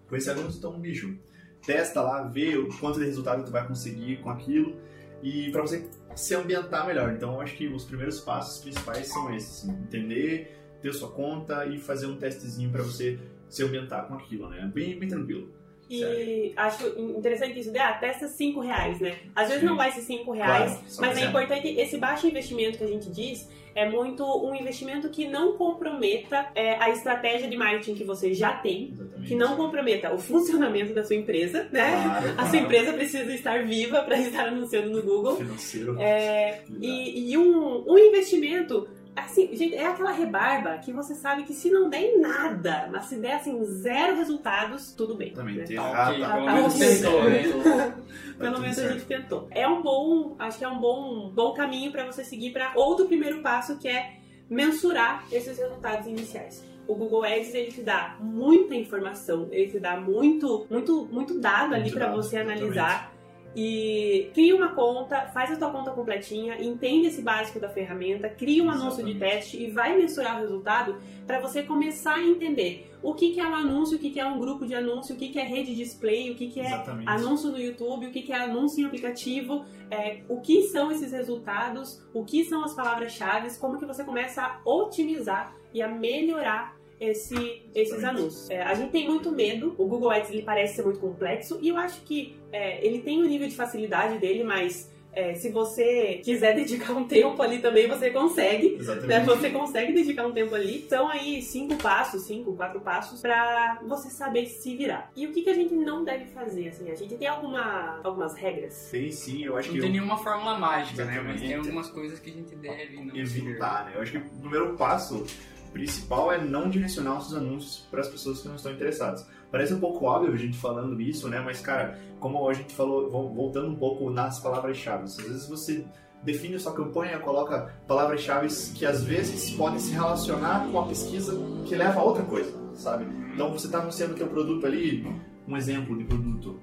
Com 0.08 0.16
esse 0.16 0.28
anúncio, 0.28 0.58
então, 0.58 0.72
bicho, 0.80 1.16
testa 1.64 2.02
lá, 2.02 2.24
vê 2.24 2.56
o 2.56 2.68
quanto 2.80 2.98
de 2.98 3.06
resultado 3.06 3.44
tu 3.44 3.52
vai 3.52 3.64
conseguir 3.64 4.16
com 4.16 4.30
aquilo 4.30 4.76
e 5.22 5.48
para 5.52 5.62
você 5.62 5.88
se 6.16 6.34
ambientar 6.34 6.84
melhor. 6.88 7.12
Então, 7.12 7.34
eu 7.34 7.40
acho 7.40 7.54
que 7.54 7.68
os 7.68 7.84
primeiros 7.84 8.18
passos 8.18 8.60
principais 8.62 9.06
são 9.06 9.32
esses: 9.32 9.62
assim, 9.62 9.70
entender, 9.84 10.58
ter 10.82 10.92
sua 10.92 11.12
conta 11.12 11.66
e 11.66 11.78
fazer 11.78 12.06
um 12.06 12.16
testezinho 12.16 12.72
para 12.72 12.82
você 12.82 13.16
se 13.48 13.62
ambientar 13.62 14.08
com 14.08 14.14
aquilo, 14.14 14.48
né? 14.48 14.68
Bem, 14.74 14.98
bem 14.98 15.08
tranquilo. 15.08 15.52
E 15.92 16.52
acho 16.56 16.86
interessante 16.98 17.58
isso, 17.60 17.72
ah, 17.78 17.92
testa 17.92 18.26
5 18.28 18.60
reais, 18.60 19.00
né? 19.00 19.16
Às 19.34 19.48
vezes 19.48 19.60
Sim. 19.60 19.68
não 19.68 19.76
vai 19.76 19.90
ser 19.92 20.00
5 20.02 20.32
reais, 20.32 20.72
Claro, 20.72 20.84
mas 21.00 21.18
é 21.18 21.24
importante, 21.26 21.68
esse 21.68 21.98
baixo 21.98 22.26
investimento 22.26 22.78
que 22.78 22.84
a 22.84 22.88
gente 22.88 23.10
diz, 23.10 23.48
é 23.74 23.88
muito 23.88 24.24
um 24.24 24.54
investimento 24.54 25.08
que 25.08 25.26
não 25.26 25.56
comprometa 25.56 26.46
é, 26.54 26.74
a 26.76 26.90
estratégia 26.90 27.48
de 27.48 27.56
marketing 27.56 27.94
que 27.94 28.04
você 28.04 28.34
já 28.34 28.52
tem, 28.52 28.90
Exatamente. 28.92 29.28
que 29.28 29.34
não 29.34 29.56
comprometa 29.56 30.12
o 30.12 30.18
funcionamento 30.18 30.92
da 30.92 31.02
sua 31.04 31.16
empresa, 31.16 31.68
né? 31.72 31.90
Claro, 31.92 32.28
A 32.28 32.32
claro. 32.34 32.48
sua 32.50 32.58
empresa 32.58 32.92
precisa 32.92 33.32
estar 33.34 33.64
viva 33.64 34.02
para 34.02 34.18
estar 34.18 34.48
anunciando 34.48 34.90
no 34.90 35.02
Google. 35.02 35.36
financeiro. 35.36 35.96
É, 36.00 36.62
e, 36.80 37.32
e 37.32 37.38
um, 37.38 37.84
um 37.90 37.98
investimento, 37.98 38.88
assim, 39.14 39.54
gente, 39.54 39.74
é 39.74 39.86
aquela 39.86 40.12
rebarba 40.12 40.78
que 40.78 40.92
você 40.92 41.14
sabe 41.14 41.44
que 41.44 41.52
se 41.52 41.70
não 41.70 41.88
der 41.88 42.02
em 42.02 42.20
nada, 42.20 42.88
mas 42.90 43.06
se 43.06 43.16
der 43.16 43.34
assim 43.34 43.62
zero 43.64 44.16
resultados, 44.16 44.92
tudo 44.92 45.14
bem. 45.14 45.32
Também 45.32 45.56
né? 45.56 45.64
tem 45.64 45.76
Tá 45.76 45.88
errado, 45.88 46.20
tá 46.20 46.34
pelo 46.34 46.46
tá 46.46 46.52
menos 46.52 46.74
tentou, 46.74 47.24
né? 47.24 47.42
Pelo 48.38 48.54
tudo 48.54 48.62
menos 48.62 48.78
a 48.78 48.88
gente 48.88 49.04
tentou. 49.04 49.46
É 49.50 49.68
um 49.68 49.82
bom, 49.82 50.34
acho 50.38 50.58
que 50.58 50.64
é 50.64 50.68
um 50.68 50.80
bom, 50.80 51.30
bom 51.30 51.52
caminho 51.52 51.92
para 51.92 52.04
você 52.04 52.24
seguir 52.24 52.52
para 52.52 52.72
outro 52.74 53.06
primeiro 53.06 53.40
passo 53.40 53.78
que 53.78 53.86
é 53.86 54.16
mensurar 54.50 55.24
esses 55.30 55.56
resultados 55.56 56.06
iniciais. 56.06 56.64
O 56.88 56.94
Google 56.94 57.24
Ads 57.24 57.54
ele 57.54 57.70
te 57.70 57.82
dá 57.82 58.16
muita 58.20 58.74
informação, 58.74 59.48
ele 59.52 59.70
te 59.70 59.78
dá 59.78 59.96
muito, 60.00 60.66
muito, 60.68 61.06
muito 61.06 61.38
dado 61.38 61.74
ali 61.74 61.90
para 61.90 62.10
você 62.10 62.36
exatamente. 62.36 63.12
E 63.54 64.30
cria 64.32 64.56
uma 64.56 64.74
conta, 64.74 65.26
faz 65.26 65.50
a 65.52 65.56
tua 65.56 65.70
conta 65.70 65.90
completinha, 65.90 66.56
entende 66.62 67.08
esse 67.08 67.20
básico 67.20 67.60
da 67.60 67.68
ferramenta, 67.68 68.28
cria 68.28 68.64
um 68.64 68.70
anúncio 68.70 69.04
de 69.04 69.10
Exatamente. 69.10 69.18
teste 69.18 69.62
e 69.62 69.70
vai 69.70 69.96
mensurar 69.96 70.38
o 70.38 70.40
resultado 70.40 70.96
para 71.26 71.38
você 71.38 71.62
começar 71.62 72.14
a 72.14 72.22
entender 72.22 72.90
o 73.02 73.14
que, 73.14 73.32
que 73.32 73.40
é 73.40 73.46
um 73.46 73.54
anúncio, 73.54 73.96
o 73.96 74.00
que, 74.00 74.10
que 74.10 74.20
é 74.20 74.24
um 74.24 74.38
grupo 74.38 74.64
de 74.64 74.74
anúncio, 74.74 75.14
o 75.14 75.18
que, 75.18 75.28
que 75.28 75.38
é 75.38 75.44
rede 75.44 75.74
display, 75.74 76.30
o 76.30 76.34
que, 76.34 76.48
que 76.48 76.60
é 76.60 76.66
Exatamente. 76.66 77.10
anúncio 77.10 77.50
no 77.50 77.58
YouTube, 77.58 78.06
o 78.06 78.10
que 78.10 78.22
que 78.22 78.32
é 78.32 78.36
anúncio 78.36 78.80
em 78.80 78.86
aplicativo, 78.86 79.64
é, 79.90 80.22
o 80.28 80.40
que 80.40 80.62
são 80.64 80.90
esses 80.90 81.12
resultados, 81.12 82.02
o 82.14 82.24
que 82.24 82.44
são 82.44 82.64
as 82.64 82.74
palavras-chave, 82.74 83.54
como 83.58 83.78
que 83.78 83.84
você 83.84 84.02
começa 84.02 84.42
a 84.42 84.60
otimizar 84.64 85.54
e 85.74 85.82
a 85.82 85.88
melhorar 85.88 86.80
esse, 87.02 87.62
esses 87.74 87.94
Exatamente. 87.94 88.20
anúncios. 88.22 88.50
É, 88.50 88.62
a 88.62 88.74
gente 88.74 88.90
tem 88.90 89.06
muito 89.08 89.30
medo, 89.32 89.74
o 89.78 89.86
Google 89.86 90.10
Ads 90.10 90.30
ele 90.30 90.42
parece 90.42 90.76
ser 90.76 90.82
muito 90.84 91.00
complexo 91.00 91.58
e 91.60 91.68
eu 91.68 91.76
acho 91.76 92.00
que 92.02 92.36
é, 92.52 92.84
ele 92.86 93.00
tem 93.00 93.20
o 93.22 93.26
nível 93.26 93.48
de 93.48 93.54
facilidade 93.56 94.18
dele, 94.18 94.44
mas 94.44 94.90
é, 95.14 95.34
se 95.34 95.50
você 95.50 96.20
quiser 96.24 96.54
dedicar 96.56 96.94
um 96.94 97.04
tempo 97.04 97.42
ali 97.42 97.58
também, 97.58 97.86
você 97.86 98.08
consegue. 98.10 98.70
Né? 98.70 98.76
Exatamente. 98.78 99.24
Você 99.26 99.50
consegue 99.50 99.92
dedicar 99.92 100.26
um 100.26 100.32
tempo 100.32 100.54
ali. 100.54 100.86
São 100.88 101.06
aí 101.06 101.42
cinco 101.42 101.74
passos, 101.76 102.22
cinco, 102.22 102.54
quatro 102.56 102.80
passos 102.80 103.20
pra 103.20 103.78
você 103.86 104.08
saber 104.08 104.46
se 104.46 104.74
virar. 104.74 105.10
E 105.14 105.26
o 105.26 105.32
que, 105.32 105.42
que 105.42 105.50
a 105.50 105.54
gente 105.54 105.74
não 105.74 106.02
deve 106.02 106.24
fazer? 106.26 106.68
Assim, 106.68 106.90
a 106.90 106.94
gente 106.94 107.14
tem 107.16 107.28
alguma, 107.28 108.00
algumas 108.02 108.34
regras. 108.34 108.72
Sei 108.72 109.12
sim, 109.12 109.44
eu 109.44 109.54
acho 109.58 109.68
Não 109.68 109.74
que 109.74 109.80
tem 109.80 109.88
eu- 109.90 109.92
nenhuma 109.92 110.16
fórmula 110.16 110.56
mágica, 110.58 111.04
né? 111.04 111.16
Mas 111.20 111.40
tem 111.40 111.50
Exatamente. 111.50 111.54
algumas 111.68 111.90
coisas 111.90 112.18
que 112.18 112.30
a 112.30 112.32
gente 112.32 112.54
deve 112.56 112.96
não 113.04 113.14
evitar, 113.14 113.84
né? 113.84 113.92
Eu 113.96 114.00
acho 114.02 114.12
que 114.12 114.18
o 114.18 114.40
primeiro 114.40 114.74
passo 114.78 115.26
principal 115.72 116.32
é 116.32 116.42
não 116.42 116.68
direcionar 116.68 117.18
os 117.18 117.34
anúncios 117.34 117.86
para 117.90 118.00
as 118.00 118.08
pessoas 118.08 118.40
que 118.40 118.48
não 118.48 118.56
estão 118.56 118.72
interessadas. 118.72 119.26
Parece 119.50 119.74
um 119.74 119.80
pouco 119.80 120.04
óbvio 120.06 120.32
a 120.32 120.36
gente 120.36 120.56
falando 120.56 121.00
isso, 121.00 121.28
né? 121.28 121.40
Mas, 121.40 121.60
cara, 121.60 121.98
como 122.20 122.48
a 122.48 122.54
gente 122.54 122.74
falou, 122.74 123.10
vol- 123.10 123.34
voltando 123.34 123.68
um 123.68 123.74
pouco 123.76 124.08
nas 124.10 124.40
palavras-chave, 124.40 125.04
às 125.04 125.16
vezes 125.16 125.48
você 125.48 125.84
define 126.22 126.58
sua 126.58 126.72
campanha, 126.72 127.18
coloca 127.18 127.74
palavras-chave 127.88 128.48
que 128.74 128.86
às 128.86 129.02
vezes 129.02 129.50
podem 129.50 129.78
se 129.78 129.92
relacionar 129.92 130.68
com 130.70 130.78
a 130.78 130.86
pesquisa 130.86 131.36
que 131.66 131.74
leva 131.74 132.00
a 132.00 132.02
outra 132.04 132.22
coisa, 132.22 132.52
sabe? 132.74 133.04
Então 133.34 133.50
você 133.52 133.66
está 133.66 133.80
anunciando 133.80 134.14
teu 134.14 134.28
produto 134.28 134.64
ali, 134.66 135.04
um 135.48 135.56
exemplo 135.56 135.96
de 135.98 136.04
produto. 136.04 136.60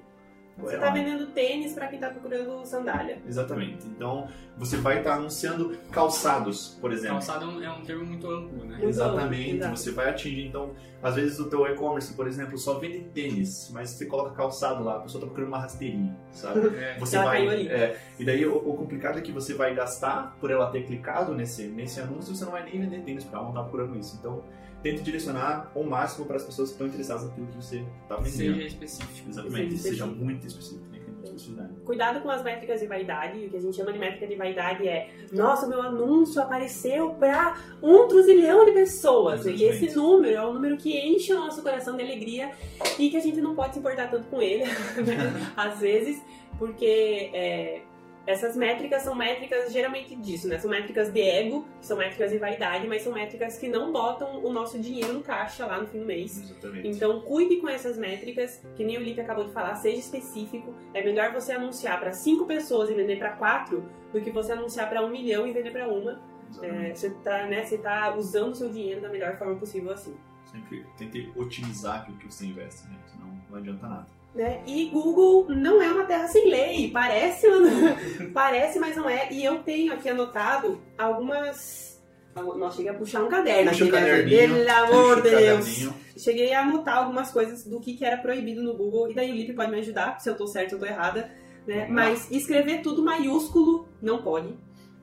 Você 0.62 0.78
tá 0.78 0.90
vendendo 0.90 1.26
tênis 1.28 1.72
pra 1.72 1.88
quem 1.88 1.98
tá 1.98 2.10
procurando 2.10 2.64
sandália. 2.64 3.18
Exatamente. 3.26 3.86
Então 3.86 4.28
você 4.56 4.76
vai 4.76 4.98
estar 4.98 5.14
anunciando 5.14 5.76
calçados, 5.90 6.76
por 6.80 6.92
exemplo. 6.92 7.16
Calçado 7.16 7.44
é 7.44 7.48
um, 7.48 7.62
é 7.62 7.70
um 7.70 7.82
termo 7.82 8.04
muito 8.04 8.30
amplo, 8.30 8.58
né? 8.64 8.76
Muito 8.76 8.86
Exatamente, 8.86 9.62
amplo, 9.62 9.76
você 9.76 9.90
vai 9.90 10.10
atingir. 10.10 10.46
Então, 10.46 10.74
às 11.02 11.14
vezes 11.14 11.38
o 11.38 11.48
teu 11.48 11.66
e-commerce, 11.66 12.12
por 12.12 12.26
exemplo, 12.26 12.58
só 12.58 12.78
vende 12.78 13.00
tênis, 13.14 13.70
mas 13.72 13.90
você 13.90 14.04
coloca 14.06 14.30
calçado 14.34 14.84
lá, 14.84 14.96
a 14.96 15.00
pessoa 15.00 15.20
tá 15.20 15.26
procurando 15.26 15.48
uma 15.48 15.58
rasteirinha, 15.60 16.16
sabe? 16.32 16.60
É. 16.80 16.98
Você 16.98 17.16
Ela 17.16 17.24
vai, 17.24 17.36
caiu 17.38 17.50
ali. 17.50 17.68
é, 17.68 17.98
e 18.18 18.24
daí 18.24 18.44
o, 18.46 18.56
o 18.56 18.76
complicado 18.76 19.18
é 19.18 19.22
que 19.22 19.32
você 19.32 19.54
vai 19.54 19.74
gastar 19.74 20.36
por 20.40 20.50
ela 20.50 20.70
ter 20.70 20.84
clicado 20.84 21.34
nesse, 21.34 21.64
nesse 21.68 22.00
anúncio, 22.00 22.34
você 22.34 22.44
não 22.44 22.52
vai 22.52 22.64
nem 22.64 22.80
vender 22.80 23.02
tênis, 23.02 23.24
porque 23.24 23.36
ela 23.36 23.46
não 23.46 23.54
tá 23.54 23.62
procurando 23.62 23.98
isso. 23.98 24.16
Então, 24.18 24.42
tente 24.82 25.02
direcionar 25.02 25.70
ao 25.74 25.84
máximo 25.84 26.26
para 26.26 26.36
as 26.36 26.44
pessoas 26.44 26.68
que 26.70 26.74
estão 26.74 26.86
interessadas 26.86 27.24
naquilo 27.24 27.46
que 27.48 27.56
você 27.56 27.84
está 28.02 28.16
vendendo. 28.16 28.30
Seja 28.32 28.62
específico. 28.62 29.28
Exatamente, 29.28 29.76
Seja 29.76 29.82
seja 29.82 29.94
específico. 30.04 30.24
muito 30.24 30.46
específico, 30.46 30.92
né? 30.92 31.00
precisa. 31.40 31.70
Cuidado 31.84 32.20
com 32.20 32.30
as 32.30 32.42
métricas 32.42 32.80
de 32.80 32.86
vaidade. 32.86 33.46
O 33.46 33.50
que 33.50 33.56
a 33.56 33.60
gente 33.60 33.76
chama 33.76 33.92
de 33.92 33.98
métrica 33.98 34.26
de 34.26 34.34
vaidade 34.34 34.86
é: 34.86 35.10
nossa, 35.32 35.66
meu 35.66 35.80
anúncio 35.82 36.40
apareceu 36.40 37.10
para 37.14 37.56
um 37.82 38.06
trilhão 38.08 38.64
de 38.64 38.72
pessoas. 38.72 39.46
E 39.46 39.50
Exatamente. 39.50 39.86
esse 39.86 39.96
número 39.96 40.34
é 40.34 40.46
um 40.46 40.52
número 40.52 40.76
que 40.76 40.96
enche 40.98 41.32
o 41.32 41.38
nosso 41.38 41.62
coração 41.62 41.96
de 41.96 42.02
alegria 42.02 42.50
e 42.98 43.10
que 43.10 43.16
a 43.16 43.20
gente 43.20 43.40
não 43.40 43.54
pode 43.54 43.74
se 43.74 43.78
importar 43.78 44.10
tanto 44.10 44.28
com 44.28 44.40
ele, 44.40 44.64
né? 45.04 45.50
às 45.56 45.80
vezes, 45.80 46.22
porque 46.58 47.30
é, 47.32 47.82
essas 48.26 48.56
métricas 48.56 49.02
são 49.02 49.14
métricas 49.14 49.72
geralmente 49.72 50.14
disso, 50.14 50.46
né? 50.48 50.58
São 50.58 50.70
métricas 50.70 51.12
de 51.12 51.20
ego, 51.20 51.66
são 51.80 51.96
métricas 51.96 52.30
de 52.30 52.38
vaidade, 52.38 52.86
mas 52.86 53.02
são 53.02 53.12
métricas 53.12 53.58
que 53.58 53.68
não 53.68 53.92
botam 53.92 54.44
o 54.44 54.52
nosso 54.52 54.78
dinheiro 54.78 55.12
no 55.12 55.22
caixa 55.22 55.66
lá 55.66 55.80
no 55.80 55.86
fim 55.86 56.00
do 56.00 56.06
mês. 56.06 56.38
Exatamente. 56.38 56.88
Então, 56.88 57.20
cuide 57.22 57.56
com 57.56 57.68
essas 57.68 57.98
métricas, 57.98 58.62
que 58.76 58.84
nem 58.84 58.98
o 58.98 59.00
Lipe 59.00 59.20
acabou 59.20 59.44
de 59.44 59.52
falar, 59.52 59.74
seja 59.76 59.98
específico. 59.98 60.74
É 60.94 61.02
melhor 61.02 61.32
você 61.32 61.52
anunciar 61.52 61.98
para 61.98 62.12
cinco 62.12 62.46
pessoas 62.46 62.90
e 62.90 62.94
vender 62.94 63.18
para 63.18 63.32
quatro 63.32 63.88
do 64.12 64.20
que 64.20 64.30
você 64.30 64.52
anunciar 64.52 64.88
para 64.88 65.04
um 65.04 65.08
milhão 65.08 65.46
e 65.46 65.52
vender 65.52 65.70
para 65.70 65.88
uma. 65.88 66.20
É, 66.62 66.94
você 66.94 67.06
está 67.06 67.46
né, 67.46 67.64
você 67.64 67.78
tá 67.78 68.14
usando 68.16 68.52
o 68.52 68.54
seu 68.56 68.68
dinheiro 68.70 69.00
da 69.00 69.08
melhor 69.08 69.36
forma 69.38 69.56
possível 69.56 69.92
assim. 69.92 70.16
Sempre 70.44 70.84
tente 70.98 71.32
otimizar 71.36 72.00
aquilo 72.00 72.18
que 72.18 72.26
você 72.26 72.46
investe, 72.46 72.88
né? 72.88 72.96
Senão 73.06 73.32
não 73.48 73.58
adianta 73.58 73.86
nada. 73.86 74.06
Né? 74.34 74.62
E 74.66 74.86
Google 74.86 75.48
não 75.48 75.82
é 75.82 75.88
uma 75.88 76.04
terra 76.04 76.28
sem 76.28 76.48
lei. 76.48 76.90
Parece, 76.90 77.46
parece, 78.32 78.78
mas 78.78 78.96
não 78.96 79.08
é. 79.08 79.28
E 79.32 79.44
eu 79.44 79.58
tenho 79.62 79.92
aqui 79.92 80.08
anotado 80.08 80.80
algumas. 80.96 81.90
Nossa, 82.36 82.76
cheguei 82.76 82.92
a 82.92 82.94
puxar 82.94 83.24
um 83.24 83.28
caderno 83.28 83.70
Puxa 83.70 83.84
aqui, 83.84 83.92
né? 83.92 84.22
Pelo 84.22 84.70
amor 84.70 85.20
de 85.20 85.30
Deus. 85.30 85.88
cheguei 86.16 86.54
a 86.54 86.62
anotar 86.62 86.98
algumas 86.98 87.32
coisas 87.32 87.64
do 87.64 87.80
que, 87.80 87.94
que 87.94 88.04
era 88.04 88.16
proibido 88.18 88.62
no 88.62 88.74
Google, 88.74 89.10
e 89.10 89.14
daí 89.14 89.32
o 89.32 89.34
Lipe 89.34 89.52
pode 89.52 89.70
me 89.70 89.78
ajudar, 89.80 90.20
se 90.20 90.30
eu 90.30 90.36
tô 90.36 90.46
certo 90.46 90.74
ou 90.74 90.78
tô 90.78 90.86
errada, 90.86 91.30
né? 91.66 91.88
Mas 91.90 92.30
escrever 92.30 92.82
tudo 92.82 93.02
maiúsculo 93.02 93.88
não 94.00 94.22
pode. 94.22 94.54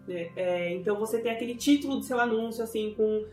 né? 0.08 0.30
É, 0.38 0.74
então 0.74 0.98
você 0.98 1.20
tem 1.20 1.32
aquele 1.32 1.56
título 1.56 1.98
do 1.98 2.04
seu 2.04 2.18
anúncio, 2.20 2.64
assim, 2.64 2.94
com 2.96 3.26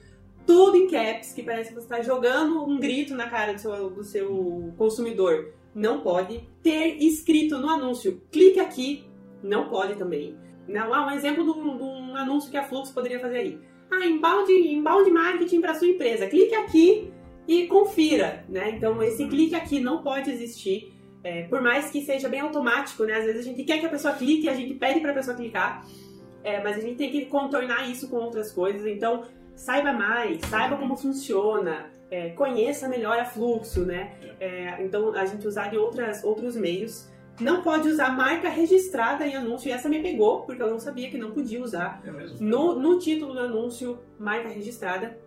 tudo 0.45 0.77
em 0.77 0.89
caps, 0.89 1.33
que 1.33 1.43
parece 1.43 1.69
que 1.71 1.77
você 1.77 1.87
está 1.87 2.03
jogando 2.03 2.65
um 2.65 2.79
grito 2.79 3.15
na 3.15 3.31
cara 3.31 3.55
do 3.55 3.61
seu, 3.61 3.91
do 3.91 4.05
seu 4.05 4.75
consumidor. 4.77 5.55
Não 5.75 6.01
pode. 6.01 6.49
Ter 6.63 6.97
escrito 7.03 7.59
no 7.59 7.69
anúncio, 7.69 8.23
clique 8.31 8.61
aqui, 8.61 9.05
não 9.43 9.69
pode 9.69 9.97
também. 9.97 10.37
Não, 10.69 10.95
ah, 10.95 11.07
um 11.07 11.11
exemplo 11.11 11.45
de 11.45 11.51
um, 11.51 11.77
de 11.77 11.83
um 11.83 12.17
anúncio 12.17 12.51
que 12.51 12.57
a 12.57 12.65
Flux 12.65 12.91
poderia 12.91 13.21
fazer 13.21 13.39
aí. 13.39 13.59
Ah, 13.91 14.07
embalde, 14.07 14.53
embalde 14.53 15.11
marketing 15.11 15.61
para 15.61 15.75
sua 15.75 15.89
empresa. 15.89 16.27
Clique 16.27 16.55
aqui 16.55 17.13
e 17.47 17.67
confira, 17.67 18.45
né? 18.49 18.71
Então 18.71 19.03
esse 19.03 19.27
clique 19.27 19.55
aqui 19.55 19.81
não 19.81 20.03
pode 20.03 20.31
existir. 20.31 20.93
É, 21.23 21.45
por 21.45 21.63
mais 21.63 21.91
que 21.91 22.03
seja 22.03 22.29
bem 22.29 22.41
automático, 22.41 23.05
né? 23.05 23.15
Às 23.15 23.25
vezes 23.25 23.41
a 23.41 23.45
gente 23.45 23.65
quer 23.65 23.79
que 23.79 23.87
a 23.87 23.89
pessoa 23.89 24.15
clique 24.15 24.49
a 24.49 24.55
gente 24.55 24.75
pede 24.75 25.01
para 25.01 25.11
a 25.11 25.15
pessoa 25.15 25.37
clicar, 25.37 25.87
é, 26.43 26.63
mas 26.63 26.77
a 26.77 26.81
gente 26.81 26.97
tem 26.97 27.11
que 27.11 27.27
contornar 27.27 27.91
isso 27.91 28.09
com 28.09 28.17
outras 28.17 28.53
coisas. 28.53 28.87
Então 28.87 29.25
saiba 29.55 29.93
mais, 29.93 30.41
saiba 30.47 30.77
como 30.77 30.97
funciona, 30.97 31.91
é, 32.15 32.29
conheça 32.31 32.89
melhor 32.89 33.19
a 33.19 33.25
fluxo, 33.25 33.85
né? 33.85 34.15
É, 34.39 34.85
então 34.85 35.13
a 35.15 35.25
gente 35.25 35.47
usar 35.49 35.69
de 35.69 35.77
outras, 35.77 36.23
outros 36.23 36.55
meios. 36.57 37.13
Não 37.41 37.63
pode 37.63 37.89
usar 37.89 38.17
marca 38.17 38.49
registrada 38.49 39.27
em 39.27 39.35
anúncio, 39.35 39.69
e 39.69 39.73
essa 39.73 39.89
me 39.89 40.01
pegou, 40.01 40.43
porque 40.43 40.63
eu 40.63 40.71
não 40.71 40.79
sabia 40.79 41.11
que 41.11 41.19
não 41.19 41.33
podia 41.33 41.61
usar 41.61 42.01
É 42.07 42.11
no, 42.39 42.79
no 42.79 42.97
título 43.01 43.33
do 43.33 43.41
anúncio, 43.41 43.99
marca 44.17 44.49
registrada. 44.49 45.19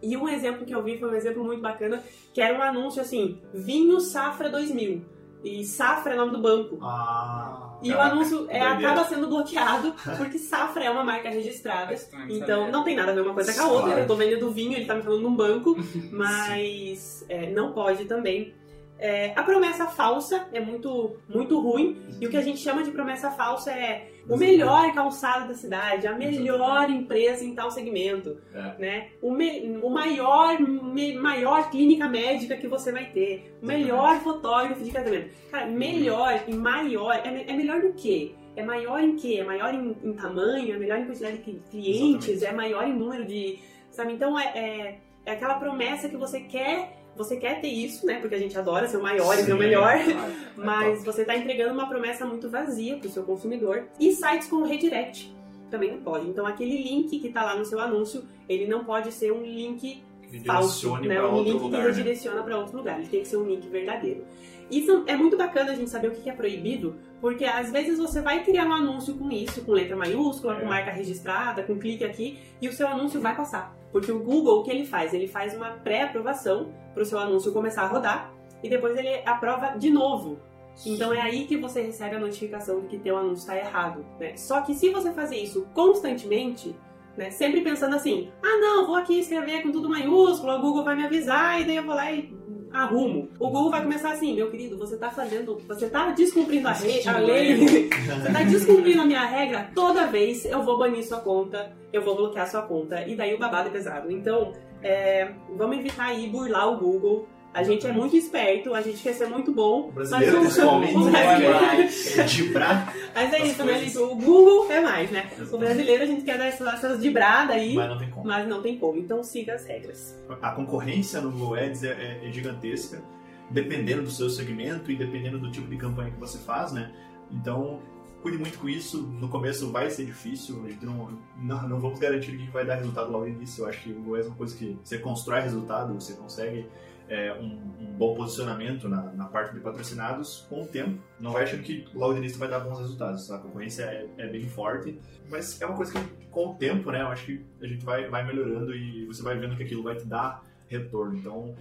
E 0.00 0.16
um 0.16 0.28
exemplo 0.28 0.64
que 0.64 0.72
eu 0.72 0.84
vi 0.84 0.96
foi 0.96 1.10
um 1.10 1.14
exemplo 1.14 1.42
muito 1.42 1.60
bacana, 1.60 2.00
que 2.32 2.40
era 2.40 2.56
um 2.56 2.62
anúncio 2.62 3.02
assim, 3.02 3.42
Vinho 3.52 3.98
Safra 4.00 4.48
2000. 4.48 5.04
E 5.42 5.64
Safra 5.64 6.12
é 6.12 6.16
nome 6.16 6.30
do 6.30 6.40
banco. 6.40 6.78
Ah, 6.80 7.69
E 7.82 7.90
o 7.90 7.96
caraca, 7.96 8.14
anúncio 8.14 8.46
é, 8.48 8.60
acaba 8.60 9.04
sendo 9.04 9.28
bloqueado, 9.28 9.94
porque 10.16 10.38
Safra 10.38 10.84
é 10.84 10.90
uma 10.90 11.04
marca 11.04 11.30
registrada. 11.30 11.94
Estranho, 11.94 12.32
Então 12.32 12.70
não 12.70 12.84
tem 12.84 12.94
nada 12.94 13.12
a 13.12 13.14
ver 13.14 13.22
uma 13.22 13.34
coisa 13.34 13.52
com 13.54 13.60
a 13.60 13.68
outra. 13.68 13.86
Claro. 13.86 14.00
Eu 14.00 14.06
tô 14.06 14.14
vendendo 14.14 14.50
vinho, 14.50 14.74
ele 14.74 14.86
tá 14.86 14.94
me 14.94 15.02
falando 15.02 15.22
num 15.22 15.34
banco, 15.34 15.76
mas 16.12 17.24
é, 17.28 17.50
não 17.50 17.72
pode 17.72 18.04
também. 18.04 18.54
É, 18.98 19.32
a 19.34 19.42
promessa 19.42 19.86
falsa 19.86 20.46
é 20.52 20.60
muito, 20.60 21.16
muito 21.26 21.58
ruim. 21.58 21.96
E 22.20 22.26
o 22.26 22.30
que 22.30 22.36
a 22.36 22.42
gente 22.42 22.60
chama 22.60 22.82
de 22.82 22.90
promessa 22.90 23.30
falsa 23.30 23.72
é 23.72 24.09
o 24.28 24.36
melhor 24.36 24.92
calçado 24.92 25.48
da 25.48 25.54
cidade, 25.54 26.06
a 26.06 26.14
melhor 26.14 26.88
empresa 26.90 27.44
em 27.44 27.54
tal 27.54 27.70
segmento, 27.70 28.38
É. 28.54 28.74
né? 28.78 29.08
O, 29.20 29.30
me- 29.32 29.78
o 29.82 29.90
maior, 29.90 30.60
me- 30.60 31.14
maior 31.14 31.70
clínica 31.70 32.08
médica 32.08 32.56
que 32.56 32.68
você 32.68 32.92
vai 32.92 33.06
ter, 33.06 33.56
o 33.62 33.66
melhor 33.66 34.20
fotógrafo 34.20 34.82
de 34.84 34.90
casamento. 34.90 35.30
Cara, 35.50 35.66
melhor 35.66 36.42
e 36.46 36.54
maior, 36.54 37.12
é, 37.14 37.44
é 37.48 37.52
melhor 37.56 37.80
do 37.80 37.92
que? 37.94 38.34
É 38.56 38.62
maior 38.62 39.00
em 39.00 39.16
quê? 39.16 39.38
É 39.40 39.44
maior 39.44 39.72
em, 39.72 39.96
em 40.02 40.12
tamanho, 40.12 40.74
é 40.74 40.78
melhor 40.78 40.98
em 40.98 41.06
quantidade 41.06 41.38
de 41.38 41.42
cli- 41.44 41.62
clientes, 41.70 42.42
é 42.42 42.52
maior 42.52 42.86
em 42.86 42.92
número 42.94 43.24
de. 43.24 43.58
Sabe? 43.90 44.12
Então 44.12 44.38
é, 44.38 44.44
é, 44.54 44.98
é 45.24 45.32
aquela 45.32 45.54
promessa 45.54 46.08
que 46.08 46.16
você 46.16 46.40
quer. 46.40 46.99
Você 47.20 47.36
quer 47.36 47.60
ter 47.60 47.68
isso, 47.68 48.06
né? 48.06 48.18
Porque 48.18 48.34
a 48.34 48.38
gente 48.38 48.58
adora 48.58 48.88
ser 48.88 48.96
o 48.96 49.02
maior 49.02 49.34
e 49.34 49.42
ser 49.42 49.52
o 49.52 49.56
Sim. 49.56 49.60
melhor. 49.60 50.02
Claro. 50.02 50.32
Mas 50.56 51.04
você 51.04 51.20
está 51.20 51.36
entregando 51.36 51.74
uma 51.74 51.86
promessa 51.86 52.24
muito 52.24 52.48
vazia 52.48 52.96
para 52.96 53.08
o 53.08 53.10
seu 53.10 53.22
consumidor. 53.24 53.84
E 53.98 54.10
sites 54.12 54.48
com 54.48 54.62
redirect 54.62 55.30
também 55.70 55.92
não 55.92 56.00
pode. 56.00 56.26
Então 56.26 56.46
aquele 56.46 56.82
link 56.82 57.20
que 57.20 57.28
está 57.28 57.44
lá 57.44 57.54
no 57.56 57.64
seu 57.66 57.78
anúncio, 57.78 58.24
ele 58.48 58.66
não 58.66 58.84
pode 58.84 59.12
ser 59.12 59.32
um 59.32 59.42
link 59.42 60.02
falso, 60.46 60.96
né? 60.96 61.22
Um 61.22 61.42
link 61.42 61.60
lugar, 61.60 61.82
que 61.82 61.88
né? 61.88 61.92
redireciona 61.94 62.42
para 62.42 62.58
outro 62.58 62.78
lugar. 62.78 62.98
Ele 62.98 63.08
tem 63.08 63.20
que 63.20 63.28
ser 63.28 63.36
um 63.36 63.44
link 63.44 63.68
verdadeiro. 63.68 64.24
Isso 64.70 65.02
é 65.06 65.16
muito 65.16 65.36
bacana 65.36 65.72
a 65.72 65.74
gente 65.74 65.90
saber 65.90 66.08
o 66.08 66.12
que 66.12 66.30
é 66.30 66.32
proibido, 66.32 66.96
porque 67.20 67.44
às 67.44 67.70
vezes 67.70 67.98
você 67.98 68.22
vai 68.22 68.42
criar 68.44 68.64
um 68.64 68.72
anúncio 68.72 69.14
com 69.14 69.30
isso, 69.30 69.62
com 69.62 69.72
letra 69.72 69.96
maiúscula, 69.96 70.56
É. 70.56 70.60
com 70.60 70.66
marca 70.66 70.90
registrada, 70.90 71.62
com 71.64 71.76
clique 71.76 72.04
aqui, 72.04 72.38
e 72.62 72.68
o 72.68 72.72
seu 72.72 72.86
anúncio 72.86 73.20
vai 73.20 73.36
passar. 73.36 73.76
Porque 73.92 74.12
o 74.12 74.22
Google, 74.22 74.60
o 74.60 74.62
que 74.62 74.70
ele 74.70 74.84
faz? 74.84 75.12
Ele 75.12 75.26
faz 75.26 75.54
uma 75.54 75.70
pré-aprovação 75.70 76.72
para 76.94 77.02
o 77.02 77.06
seu 77.06 77.18
anúncio 77.18 77.52
começar 77.52 77.82
a 77.82 77.86
rodar, 77.86 78.32
e 78.62 78.68
depois 78.68 78.96
ele 78.96 79.22
aprova 79.26 79.78
de 79.78 79.90
novo. 79.90 80.38
Então 80.86 81.12
é 81.12 81.20
aí 81.20 81.46
que 81.46 81.56
você 81.56 81.82
recebe 81.82 82.16
a 82.16 82.20
notificação 82.20 82.80
de 82.80 82.86
que 82.86 82.98
teu 82.98 83.16
anúncio 83.16 83.40
está 83.40 83.56
errado. 83.56 84.04
Né? 84.18 84.36
Só 84.36 84.62
que 84.62 84.74
se 84.74 84.90
você 84.90 85.12
fazer 85.12 85.36
isso 85.36 85.66
constantemente, 85.74 86.74
né, 87.20 87.30
sempre 87.30 87.60
pensando 87.60 87.94
assim, 87.94 88.30
ah 88.42 88.56
não, 88.58 88.86
vou 88.86 88.96
aqui 88.96 89.20
escrever 89.20 89.62
com 89.62 89.70
tudo 89.70 89.90
maiúsculo, 89.90 90.54
o 90.54 90.60
Google 90.60 90.84
vai 90.84 90.96
me 90.96 91.04
avisar 91.04 91.60
e 91.60 91.64
daí 91.64 91.76
eu 91.76 91.84
vou 91.84 91.94
lá 91.94 92.10
e 92.10 92.34
arrumo. 92.72 93.28
O 93.38 93.50
Google 93.50 93.70
vai 93.70 93.82
começar 93.82 94.12
assim, 94.12 94.34
meu 94.34 94.50
querido, 94.50 94.78
você 94.78 94.94
está 94.94 95.10
fazendo, 95.10 95.58
você 95.68 95.84
está 95.84 96.10
descumprindo 96.12 96.66
a, 96.66 96.72
rei, 96.72 97.06
a 97.06 97.18
lei, 97.18 97.56
você 97.90 98.28
está 98.28 98.42
descumprindo 98.42 99.02
a 99.02 99.04
minha 99.04 99.26
regra, 99.26 99.70
toda 99.74 100.06
vez 100.06 100.46
eu 100.46 100.62
vou 100.62 100.78
banir 100.78 101.06
sua 101.06 101.20
conta, 101.20 101.76
eu 101.92 102.02
vou 102.02 102.16
bloquear 102.16 102.50
sua 102.50 102.62
conta 102.62 103.06
e 103.06 103.14
daí 103.14 103.34
o 103.34 103.38
babado 103.38 103.68
é 103.68 103.72
pesado. 103.72 104.10
Então, 104.10 104.54
é, 104.82 105.30
vamos 105.58 105.76
evitar 105.76 106.06
aí 106.06 106.26
burlar 106.26 106.72
o 106.72 106.78
Google. 106.78 107.28
A 107.52 107.62
gente 107.64 107.84
é 107.86 107.92
muito 107.92 108.14
esperto, 108.16 108.72
a 108.74 108.80
gente 108.80 109.02
quer 109.02 109.12
ser 109.12 109.26
muito 109.26 109.52
bom. 109.52 109.88
O 109.88 109.92
brasileiro, 109.92 110.36
mas 110.36 110.44
o- 110.44 110.46
principalmente, 110.50 110.94
o 110.94 111.00
Não 111.00 111.08
é 111.08 111.10
brasileiro- 111.10 111.60
mais. 111.66 112.18
É 112.18 112.22
dibrar, 112.24 112.94
Mas 113.14 113.32
é 113.32 113.46
isso, 113.46 113.64
né, 113.64 113.72
coisas. 113.74 113.96
O 113.96 114.14
Google 114.14 114.70
é 114.70 114.80
mais, 114.80 115.10
né? 115.10 115.30
O 115.50 115.58
brasileiro 115.58 116.02
a 116.04 116.06
gente 116.06 116.22
quer 116.24 116.38
dar 116.38 116.44
essas, 116.46 116.66
essas 116.74 117.02
de 117.02 117.10
brada 117.10 117.54
aí, 117.54 117.74
mas 117.74 117.88
não 117.90 117.98
tem 117.98 118.10
como. 118.10 118.26
mas 118.26 118.48
não 118.48 118.62
tem 118.62 118.78
como. 118.78 118.98
Então 118.98 119.22
siga 119.24 119.54
as 119.54 119.64
regras. 119.66 120.16
A 120.40 120.52
concorrência 120.52 121.20
no 121.20 121.32
Google 121.32 121.54
Ads 121.56 121.82
é, 121.82 121.88
é- 122.22 122.28
é 122.28 122.32
gigantesca, 122.32 123.02
dependendo 123.50 124.02
do 124.02 124.10
seu 124.10 124.30
segmento 124.30 124.90
e 124.92 124.96
dependendo 124.96 125.38
do 125.38 125.50
tipo 125.50 125.66
de 125.68 125.76
campanha 125.76 126.10
que 126.12 126.20
você 126.20 126.38
faz, 126.38 126.72
né? 126.72 126.92
Então, 127.32 127.80
cuide 128.22 128.38
muito 128.38 128.58
com 128.60 128.68
isso. 128.68 129.02
No 129.02 129.28
começo 129.28 129.70
vai 129.72 129.90
ser 129.90 130.04
difícil, 130.04 130.64
não, 130.82 131.08
não, 131.36 131.68
não 131.68 131.80
vamos 131.80 131.98
garantir 131.98 132.36
que 132.36 132.48
vai 132.50 132.64
dar 132.64 132.76
resultado 132.76 133.10
logo 133.10 133.24
no 133.24 133.30
início. 133.32 133.64
Eu 133.64 133.68
acho 133.68 133.82
que 133.82 133.90
o 133.90 133.94
Google 133.94 134.16
é 134.18 134.22
uma 134.22 134.36
coisa 134.36 134.56
que 134.56 134.78
você 134.84 134.98
constrói 134.98 135.40
resultado, 135.40 135.92
você 135.94 136.12
consegue 136.12 136.66
é, 137.10 137.34
um, 137.34 137.58
um 137.80 137.92
bom 137.98 138.14
posicionamento 138.14 138.88
na, 138.88 139.02
na 139.12 139.26
parte 139.26 139.52
de 139.52 139.60
patrocinados 139.60 140.46
com 140.48 140.62
o 140.62 140.66
tempo. 140.66 140.98
Não 141.18 141.32
vai 141.32 141.42
achando 141.42 141.62
que 141.62 141.86
logo 141.92 142.12
no 142.12 142.18
início 142.18 142.38
vai 142.38 142.48
dar 142.48 142.60
bons 142.60 142.78
resultados. 142.78 143.30
A 143.30 143.38
concorrência 143.38 143.82
é, 143.82 144.08
é 144.16 144.28
bem 144.28 144.48
forte, 144.48 144.98
mas 145.28 145.60
é 145.60 145.66
uma 145.66 145.76
coisa 145.76 145.92
que 145.92 145.98
com 146.30 146.50
o 146.50 146.54
tempo, 146.54 146.90
né? 146.92 147.02
Eu 147.02 147.08
acho 147.08 147.26
que 147.26 147.44
a 147.60 147.66
gente 147.66 147.84
vai, 147.84 148.08
vai 148.08 148.24
melhorando 148.24 148.74
e 148.74 149.04
você 149.06 149.22
vai 149.22 149.36
vendo 149.36 149.56
que 149.56 149.64
aquilo 149.64 149.82
vai 149.82 149.96
te 149.96 150.06
dar 150.06 150.44
retorno. 150.68 151.16
Então, 151.18 151.54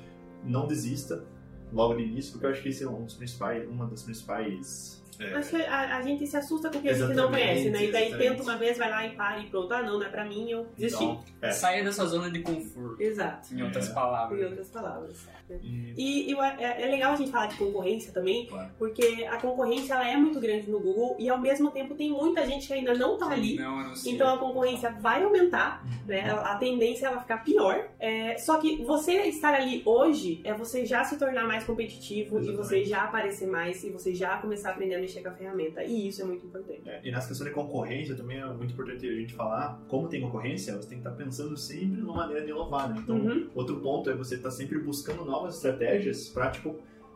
não 0.43 0.67
desista 0.67 1.25
logo 1.73 1.95
no 1.95 1.99
início, 1.99 2.31
porque 2.31 2.45
eu 2.45 2.51
acho 2.51 2.61
que 2.61 2.69
esse 2.69 2.83
é 2.83 2.89
um 2.89 3.03
dos 3.03 3.15
principais, 3.15 3.67
uma 3.67 3.87
das 3.87 4.03
principais 4.03 5.03
É. 5.19 5.33
Acho 5.33 5.49
que 5.49 5.61
a, 5.63 5.97
a 5.97 6.01
gente 6.01 6.25
se 6.27 6.37
assusta 6.37 6.69
com 6.69 6.77
o 6.77 6.81
que 6.81 6.89
a 6.89 6.93
gente 6.93 7.01
não 7.07 7.11
Exatamente, 7.29 7.41
conhece, 7.47 7.69
né? 7.69 7.85
E 7.85 7.91
daí 7.91 8.03
exatamente. 8.07 8.29
tenta 8.29 8.43
uma 8.43 8.57
vez, 8.57 8.77
vai 8.77 8.89
lá 8.89 9.05
e 9.07 9.11
para 9.15 9.39
e 9.39 9.47
pronto. 9.47 9.73
Ah, 9.73 9.81
não, 9.81 9.99
não 9.99 10.05
é 10.05 10.09
pra 10.09 10.25
mim, 10.25 10.49
eu 10.49 10.67
desisti. 10.77 11.03
Então, 11.03 11.23
é. 11.41 11.51
Saia 11.51 11.83
da 11.83 11.91
sua 11.91 12.05
zona 12.05 12.29
de 12.31 12.39
conforto, 12.41 13.01
Exato. 13.01 13.53
em 13.53 13.61
outras 13.63 13.87
É. 13.87 13.91
Em 13.91 13.93
palavras. 13.95 14.45
outras 14.49 14.67
palavras. 14.69 15.25
né? 15.25 15.59
E- 15.63 15.93
E, 15.97 16.31
e 16.31 16.35
é, 16.39 16.83
é 16.83 16.91
legal 16.91 17.13
a 17.13 17.15
gente 17.15 17.31
falar 17.31 17.47
de 17.47 17.55
concorrência 17.57 18.13
também, 18.13 18.45
Claro. 18.45 18.69
porque 18.77 19.25
a 19.29 19.37
concorrência 19.37 19.93
ela 19.95 20.07
é 20.07 20.15
muito 20.15 20.39
grande 20.39 20.69
no 20.69 20.79
Google 20.79 21.15
e 21.19 21.27
ao 21.27 21.39
mesmo 21.39 21.71
tempo 21.71 21.95
tem 21.95 22.11
muita 22.11 22.45
gente 22.45 22.67
que 22.67 22.73
ainda 22.73 22.93
não 22.93 23.17
tá 23.17 23.29
ali. 23.31 23.55
Não 23.55 23.79
anuncia. 23.79 24.11
Então 24.11 24.31
a 24.33 24.37
concorrência 24.37 24.91
vai 24.99 25.23
aumentar, 25.23 25.83
né? 26.05 26.29
A 26.31 26.55
tendência 26.55 27.07
é 27.07 27.09
ela 27.09 27.19
ficar 27.19 27.43
pior. 27.43 27.89
É, 27.99 28.37
só 28.37 28.57
que 28.59 28.77
você 28.83 29.23
estar 29.23 29.53
ali 29.55 29.81
hoje 29.85 30.39
é 30.43 30.53
você 30.53 30.85
já 30.85 31.03
se 31.03 31.17
tornar 31.17 31.45
mais 31.47 31.63
competitivo 31.63 32.37
e 32.37 32.41
Exatamente. 32.43 32.57
você 32.67 32.85
já 32.85 33.03
aparecer 33.03 33.47
mais 33.47 33.83
e 33.83 33.89
você 33.89 34.13
já 34.13 34.37
começar 34.37 34.69
a 34.69 34.71
aprender 34.73 34.95
a 34.99 35.01
mexer 35.01 35.21
com 35.21 35.29
a 35.29 35.31
ferramenta. 35.33 35.83
E 35.83 36.07
isso 36.07 36.21
é 36.21 36.25
muito 36.25 36.45
importante. 36.45 36.81
É, 36.87 37.01
e 37.03 37.11
nessa 37.11 37.27
questão 37.27 37.47
de 37.47 37.53
concorrência 37.53 38.15
também 38.15 38.37
é 38.39 38.45
muito 38.45 38.73
importante 38.73 39.07
a 39.07 39.13
gente 39.13 39.33
falar, 39.33 39.81
como 39.87 40.07
tem 40.07 40.21
concorrência, 40.21 40.73
você 40.75 40.87
tem 40.89 41.01
que 41.01 41.07
estar 41.07 41.15
pensando 41.17 41.55
sempre 41.57 41.99
numa 42.01 42.15
maneira 42.17 42.43
de 42.45 42.51
inovar, 42.51 42.89
né? 42.93 42.99
Então, 43.03 43.17
Uhum. 43.17 43.49
outro 43.55 43.79
ponto 43.79 44.09
é 44.09 44.13
você 44.15 44.35
estar 44.35 44.51
sempre 44.51 44.77
buscando 44.79 45.25
novas 45.25 45.55
estratégias 45.55 46.29
para 46.29 46.51
tipo 46.51 46.75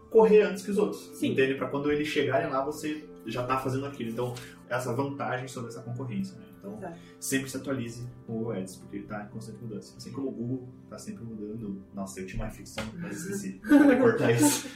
correr 0.09 0.43
antes 0.43 0.63
que 0.63 0.71
os 0.71 0.77
outros. 0.77 1.01
Sim. 1.15 1.31
Entende? 1.31 1.55
Para 1.55 1.67
quando 1.67 1.91
eles 1.91 2.07
chegarem 2.07 2.49
lá, 2.49 2.63
você 2.63 3.03
já 3.25 3.43
tá 3.43 3.57
fazendo 3.57 3.85
aquilo. 3.85 4.09
Então, 4.11 4.33
essa 4.69 4.93
vantagem 4.93 5.47
sobre 5.47 5.69
essa 5.69 5.81
concorrência, 5.81 6.37
né? 6.37 6.45
Então, 6.63 6.77
Exato. 6.77 6.97
sempre 7.19 7.49
se 7.49 7.57
atualize 7.57 8.07
com 8.25 8.43
o 8.43 8.51
Ads, 8.51 8.77
porque 8.77 8.95
ele 8.95 9.05
tá 9.05 9.23
em 9.23 9.27
constante 9.33 9.57
mudança. 9.61 9.95
Assim 9.97 10.13
como 10.13 10.29
o 10.29 10.31
Google 10.31 10.69
tá 10.89 10.97
sempre 10.97 11.25
mudando. 11.25 11.83
Nossa, 11.93 12.21
eu 12.21 12.25
tinha 12.25 12.41
uma 12.41 12.49
ficção, 12.49 12.85
mas 12.99 13.17
esqueci. 13.17 13.59
Vou 13.67 13.97
cortar 13.97 14.31
isso. 14.31 14.69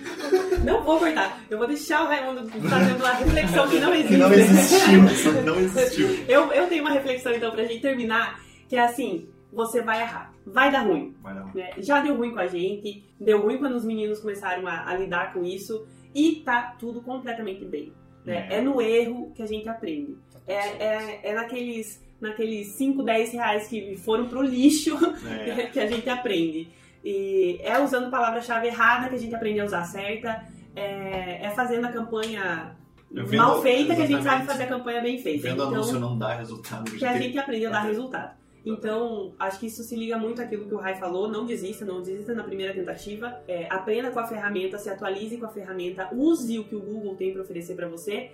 Não 0.64 0.82
vou 0.84 0.98
cortar. 0.98 1.40
Eu 1.48 1.56
vou 1.58 1.66
deixar 1.66 2.02
o 2.04 2.06
Raimundo 2.08 2.46
fazendo 2.48 2.98
uma 2.98 3.12
reflexão 3.12 3.68
que 3.68 3.78
não 3.80 3.94
existe. 3.94 4.08
Que 4.12 4.16
não 4.18 4.32
existiu, 4.32 5.42
não 5.44 5.58
existiu. 5.60 6.08
Eu, 6.28 6.52
eu 6.52 6.68
tenho 6.68 6.82
uma 6.82 6.92
reflexão 6.92 7.32
então 7.32 7.50
pra 7.52 7.64
gente 7.64 7.80
terminar, 7.80 8.40
que 8.68 8.76
é 8.76 8.84
assim, 8.84 9.28
você 9.52 9.82
vai 9.82 10.02
errar. 10.02 10.32
Vai 10.46 10.70
dar 10.70 10.82
ruim. 10.82 11.14
Vai 11.22 11.34
dar 11.34 11.42
ruim. 11.42 11.52
né? 11.54 11.70
Já 11.78 12.00
deu 12.02 12.16
ruim 12.16 12.32
com 12.32 12.38
a 12.40 12.46
gente, 12.46 13.02
deu 13.18 13.40
ruim 13.40 13.58
quando 13.58 13.74
os 13.76 13.84
meninos 13.84 14.20
começaram 14.20 14.66
a, 14.66 14.88
a 14.88 14.96
lidar 14.96 15.32
com 15.32 15.42
isso 15.44 15.86
e 16.14 16.42
tá 16.44 16.76
tudo 16.78 17.00
completamente 17.00 17.64
bem. 17.64 17.92
né? 18.24 18.48
É. 18.50 18.58
É 18.58 18.60
no 18.60 18.80
erro 18.82 19.32
que 19.34 19.42
a 19.42 19.46
gente 19.46 19.68
aprende. 19.68 20.16
É, 20.46 20.54
é, 20.54 21.20
é 21.30 21.34
naqueles, 21.34 22.02
naqueles 22.20 22.68
5, 22.68 23.02
10 23.02 23.32
reais 23.32 23.68
que 23.68 23.96
foram 23.96 24.26
pro 24.28 24.42
lixo 24.42 24.96
É. 25.28 25.66
que 25.72 25.80
a 25.80 25.86
gente 25.86 26.08
aprende. 26.08 26.68
E 27.04 27.58
é 27.62 27.78
usando 27.80 28.10
palavra-chave 28.10 28.66
errada 28.66 29.08
que 29.08 29.14
a 29.14 29.18
gente 29.18 29.34
aprende 29.34 29.60
a 29.60 29.64
usar 29.64 29.84
certa. 29.84 30.44
É, 30.76 31.46
é 31.46 31.50
fazendo 31.50 31.86
a 31.86 31.92
campanha 31.92 32.76
vendo- 33.10 33.36
mal 33.36 33.60
feita 33.62 33.94
que 33.96 34.02
a 34.02 34.06
gente 34.06 34.22
sabe 34.22 34.46
fazer 34.46 34.64
a 34.64 34.66
campanha 34.68 35.00
bem 35.00 35.18
feita. 35.18 35.48
Vendo 35.48 35.54
Então, 35.62 35.68
anúncio 35.74 35.98
não 35.98 36.16
dá 36.18 36.34
resultado. 36.34 36.90
que 36.90 37.04
a 37.04 37.16
gente 37.18 37.38
aprende 37.38 37.66
a 37.66 37.70
dar 37.70 37.84
É. 37.84 37.88
resultado. 37.88 38.38
Então, 38.64 39.32
acho 39.38 39.58
que 39.58 39.66
isso 39.66 39.82
se 39.82 39.96
liga 39.96 40.18
muito 40.18 40.42
àquilo 40.42 40.66
que 40.68 40.74
o 40.74 40.78
Rai 40.78 40.94
falou. 40.96 41.26
Não 41.26 41.46
desista, 41.46 41.82
não 41.84 42.02
desista 42.02 42.34
na 42.34 42.44
primeira 42.44 42.74
tentativa. 42.74 43.40
É, 43.48 43.66
aprenda 43.70 44.10
com 44.10 44.20
a 44.20 44.26
ferramenta, 44.26 44.76
se 44.76 44.90
atualize 44.90 45.38
com 45.38 45.46
a 45.46 45.48
ferramenta, 45.48 46.10
use 46.12 46.58
o 46.58 46.64
que 46.64 46.76
o 46.76 46.80
Google 46.80 47.16
tem 47.16 47.32
para 47.32 47.40
oferecer 47.40 47.74
para 47.74 47.88
você 47.88 48.30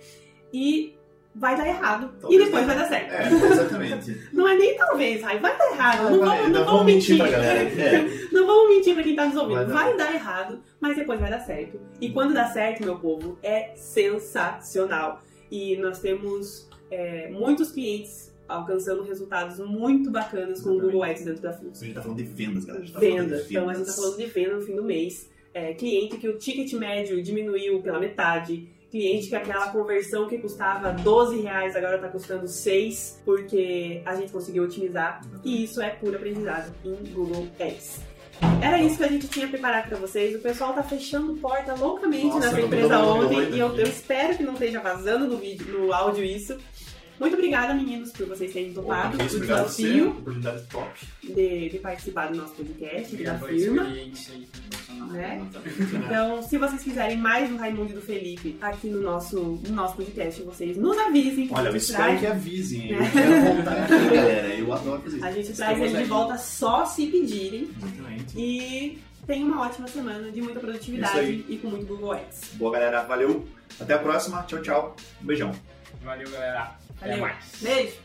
e 0.52 0.95
vai 1.38 1.56
dar 1.56 1.66
errado. 1.68 2.14
Talvez 2.20 2.40
e 2.40 2.44
depois 2.44 2.66
vai 2.66 2.76
dar 2.76 2.88
certo. 2.88 3.12
É, 3.12 3.28
exatamente. 3.52 4.20
Não 4.32 4.48
é 4.48 4.54
nem 4.56 4.76
talvez, 4.76 5.22
Rai, 5.22 5.38
vai 5.38 5.56
dar 5.56 5.72
errado. 5.72 6.10
não, 6.10 6.20
Vai, 6.20 6.38
vamos, 6.38 6.52
não 6.52 6.64
vamos 6.64 6.86
mentir 6.86 7.16
mentir. 7.16 7.18
pra 7.18 7.30
galera. 7.30 7.60
É. 7.60 8.16
Não 8.32 8.46
vamos 8.46 8.76
mentir 8.76 8.94
pra 8.94 9.02
quem 9.02 9.16
tá 9.16 9.24
nos 9.26 9.36
ouvindo. 9.36 9.54
Vai 9.56 9.66
dar 9.66 9.74
Vai 9.74 9.96
dar 9.96 10.14
errado, 10.14 10.62
mas 10.80 10.96
depois 10.96 11.18
vai 11.20 11.30
dar 11.30 11.40
certo. 11.40 11.80
E 12.00 12.10
quando 12.10 12.34
dá 12.34 12.46
certo, 12.48 12.84
meu 12.84 12.98
povo, 12.98 13.38
é 13.42 13.72
sensacional. 13.74 15.22
E 15.50 15.76
nós 15.76 16.00
temos 16.00 16.68
é, 16.90 17.28
muitos 17.30 17.70
clientes 17.70 18.34
alcançando 18.48 19.02
resultados 19.02 19.58
muito 19.58 20.10
bacanas 20.10 20.60
com 20.60 20.70
o. 20.70 20.80
Google 20.80 21.02
Ads 21.02 21.24
dentro 21.24 21.42
da 21.42 21.52
Flux. 21.52 21.82
A 21.82 21.84
gente 21.84 21.94
tá 21.94 22.02
falando 22.02 22.18
de 22.18 22.24
vendas, 22.24 22.64
galera. 22.64 22.82
A 22.82 22.86
gente 22.86 22.94
tá 22.94 23.00
Venda. 23.00 23.36
de 23.42 23.50
Então 23.50 23.68
a 23.68 23.74
gente 23.74 23.86
tá 23.86 23.92
falando 23.92 24.16
de 24.16 24.26
venda 24.26 24.54
no 24.56 24.62
fim 24.62 24.76
do 24.76 24.84
mês. 24.84 25.30
É, 25.54 25.72
cliente 25.72 26.18
que 26.18 26.28
o 26.28 26.36
ticket 26.36 26.72
médio 26.74 27.22
diminuiu 27.22 27.80
pela 27.80 27.98
metade. 27.98 28.68
Cliente 28.90 29.28
que 29.28 29.36
aquela 29.36 29.68
conversão 29.70 30.28
que 30.28 30.38
custava 30.38 30.92
12 30.92 31.40
reais 31.40 31.74
agora 31.74 31.98
tá 31.98 32.08
custando 32.08 32.46
6, 32.46 33.22
porque 33.24 34.00
a 34.04 34.14
gente 34.14 34.32
conseguiu 34.32 34.64
otimizar. 34.64 35.20
E 35.44 35.64
isso 35.64 35.80
é 35.80 35.90
puro 35.90 36.16
aprendizado 36.16 36.72
em 36.84 37.12
Google 37.12 37.48
Ads. 37.58 38.00
Era 38.62 38.80
isso 38.80 38.98
que 38.98 39.04
a 39.04 39.08
gente 39.08 39.28
tinha 39.28 39.48
preparado 39.48 39.88
pra 39.88 39.98
vocês. 39.98 40.34
O 40.34 40.40
pessoal 40.40 40.72
tá 40.72 40.82
fechando 40.82 41.34
porta 41.36 41.74
loucamente 41.74 42.26
Nossa, 42.26 42.40
nessa 42.40 42.56
tô 42.56 42.66
empresa 42.66 42.98
ontem. 42.98 43.54
E 43.54 43.58
eu, 43.58 43.74
eu 43.76 43.86
espero 43.86 44.36
que 44.36 44.42
não 44.42 44.54
esteja 44.54 44.80
vazando 44.80 45.26
no 45.26 45.38
vídeo, 45.38 45.66
no 45.66 45.92
áudio 45.92 46.24
isso. 46.24 46.56
Muito 47.18 47.34
obrigada, 47.34 47.72
meninos, 47.74 48.12
por 48.12 48.26
vocês 48.26 48.52
terem 48.52 48.70
Opa, 48.72 48.80
topado 49.10 49.18
você. 49.18 49.40
desafio 49.40 50.08
Oportunidade 50.10 50.62
top. 50.68 51.06
de, 51.22 51.68
de 51.70 51.78
participar 51.78 52.26
do 52.28 52.36
nosso 52.36 52.54
podcast, 52.54 53.16
da 53.16 53.34
Obrigado 53.34 53.46
firma. 53.46 53.84
Né? 55.12 55.42
Então, 56.04 56.42
se 56.42 56.58
vocês 56.58 56.82
quiserem 56.82 57.16
mais 57.16 57.48
do 57.48 57.56
Raimundo 57.56 57.90
e 57.92 57.94
do 57.94 58.00
Felipe 58.02 58.56
aqui 58.60 58.88
no 58.88 59.00
nosso, 59.02 59.38
no 59.66 59.74
nosso 59.74 59.96
podcast, 59.96 60.42
vocês 60.42 60.76
nos 60.76 60.96
avisem. 60.98 61.48
Olha, 61.52 61.68
eu 61.68 61.76
espero 61.76 62.02
traz, 62.04 62.20
que 62.20 62.26
avisem. 62.26 62.80
hein? 62.82 62.94
É. 62.94 63.06
Eu 63.06 63.10
quero 63.12 63.54
voltar 63.54 63.82
aqui, 63.82 63.92
galera. 64.14 64.48
Eu 64.54 64.72
adoro 64.72 65.02
fazer 65.02 65.16
isso. 65.16 65.26
a 65.26 65.32
gente 65.32 65.52
traz 65.52 65.80
ele 65.80 65.96
de 65.98 66.04
volta 66.04 66.38
só 66.38 66.84
se 66.86 67.06
pedirem. 67.06 67.68
Exatamente. 67.76 68.38
E 68.38 68.98
tenha 69.26 69.44
uma 69.44 69.62
ótima 69.62 69.88
semana 69.88 70.30
de 70.30 70.40
muita 70.40 70.60
produtividade 70.60 71.44
e 71.48 71.56
com 71.58 71.68
muito 71.68 71.86
Google 71.86 72.12
Ads. 72.12 72.52
Boa, 72.54 72.72
galera. 72.72 73.02
Valeu. 73.02 73.44
Até 73.80 73.94
a 73.94 73.98
próxima. 73.98 74.42
Tchau, 74.44 74.62
tchau. 74.62 74.96
Um 75.22 75.26
beijão. 75.26 75.52
Valeu, 76.06 76.30
galera. 76.30 76.76
Até 77.00 77.08
Valeu. 77.08 77.18
mais. 77.18 77.60
Beijo! 77.60 77.96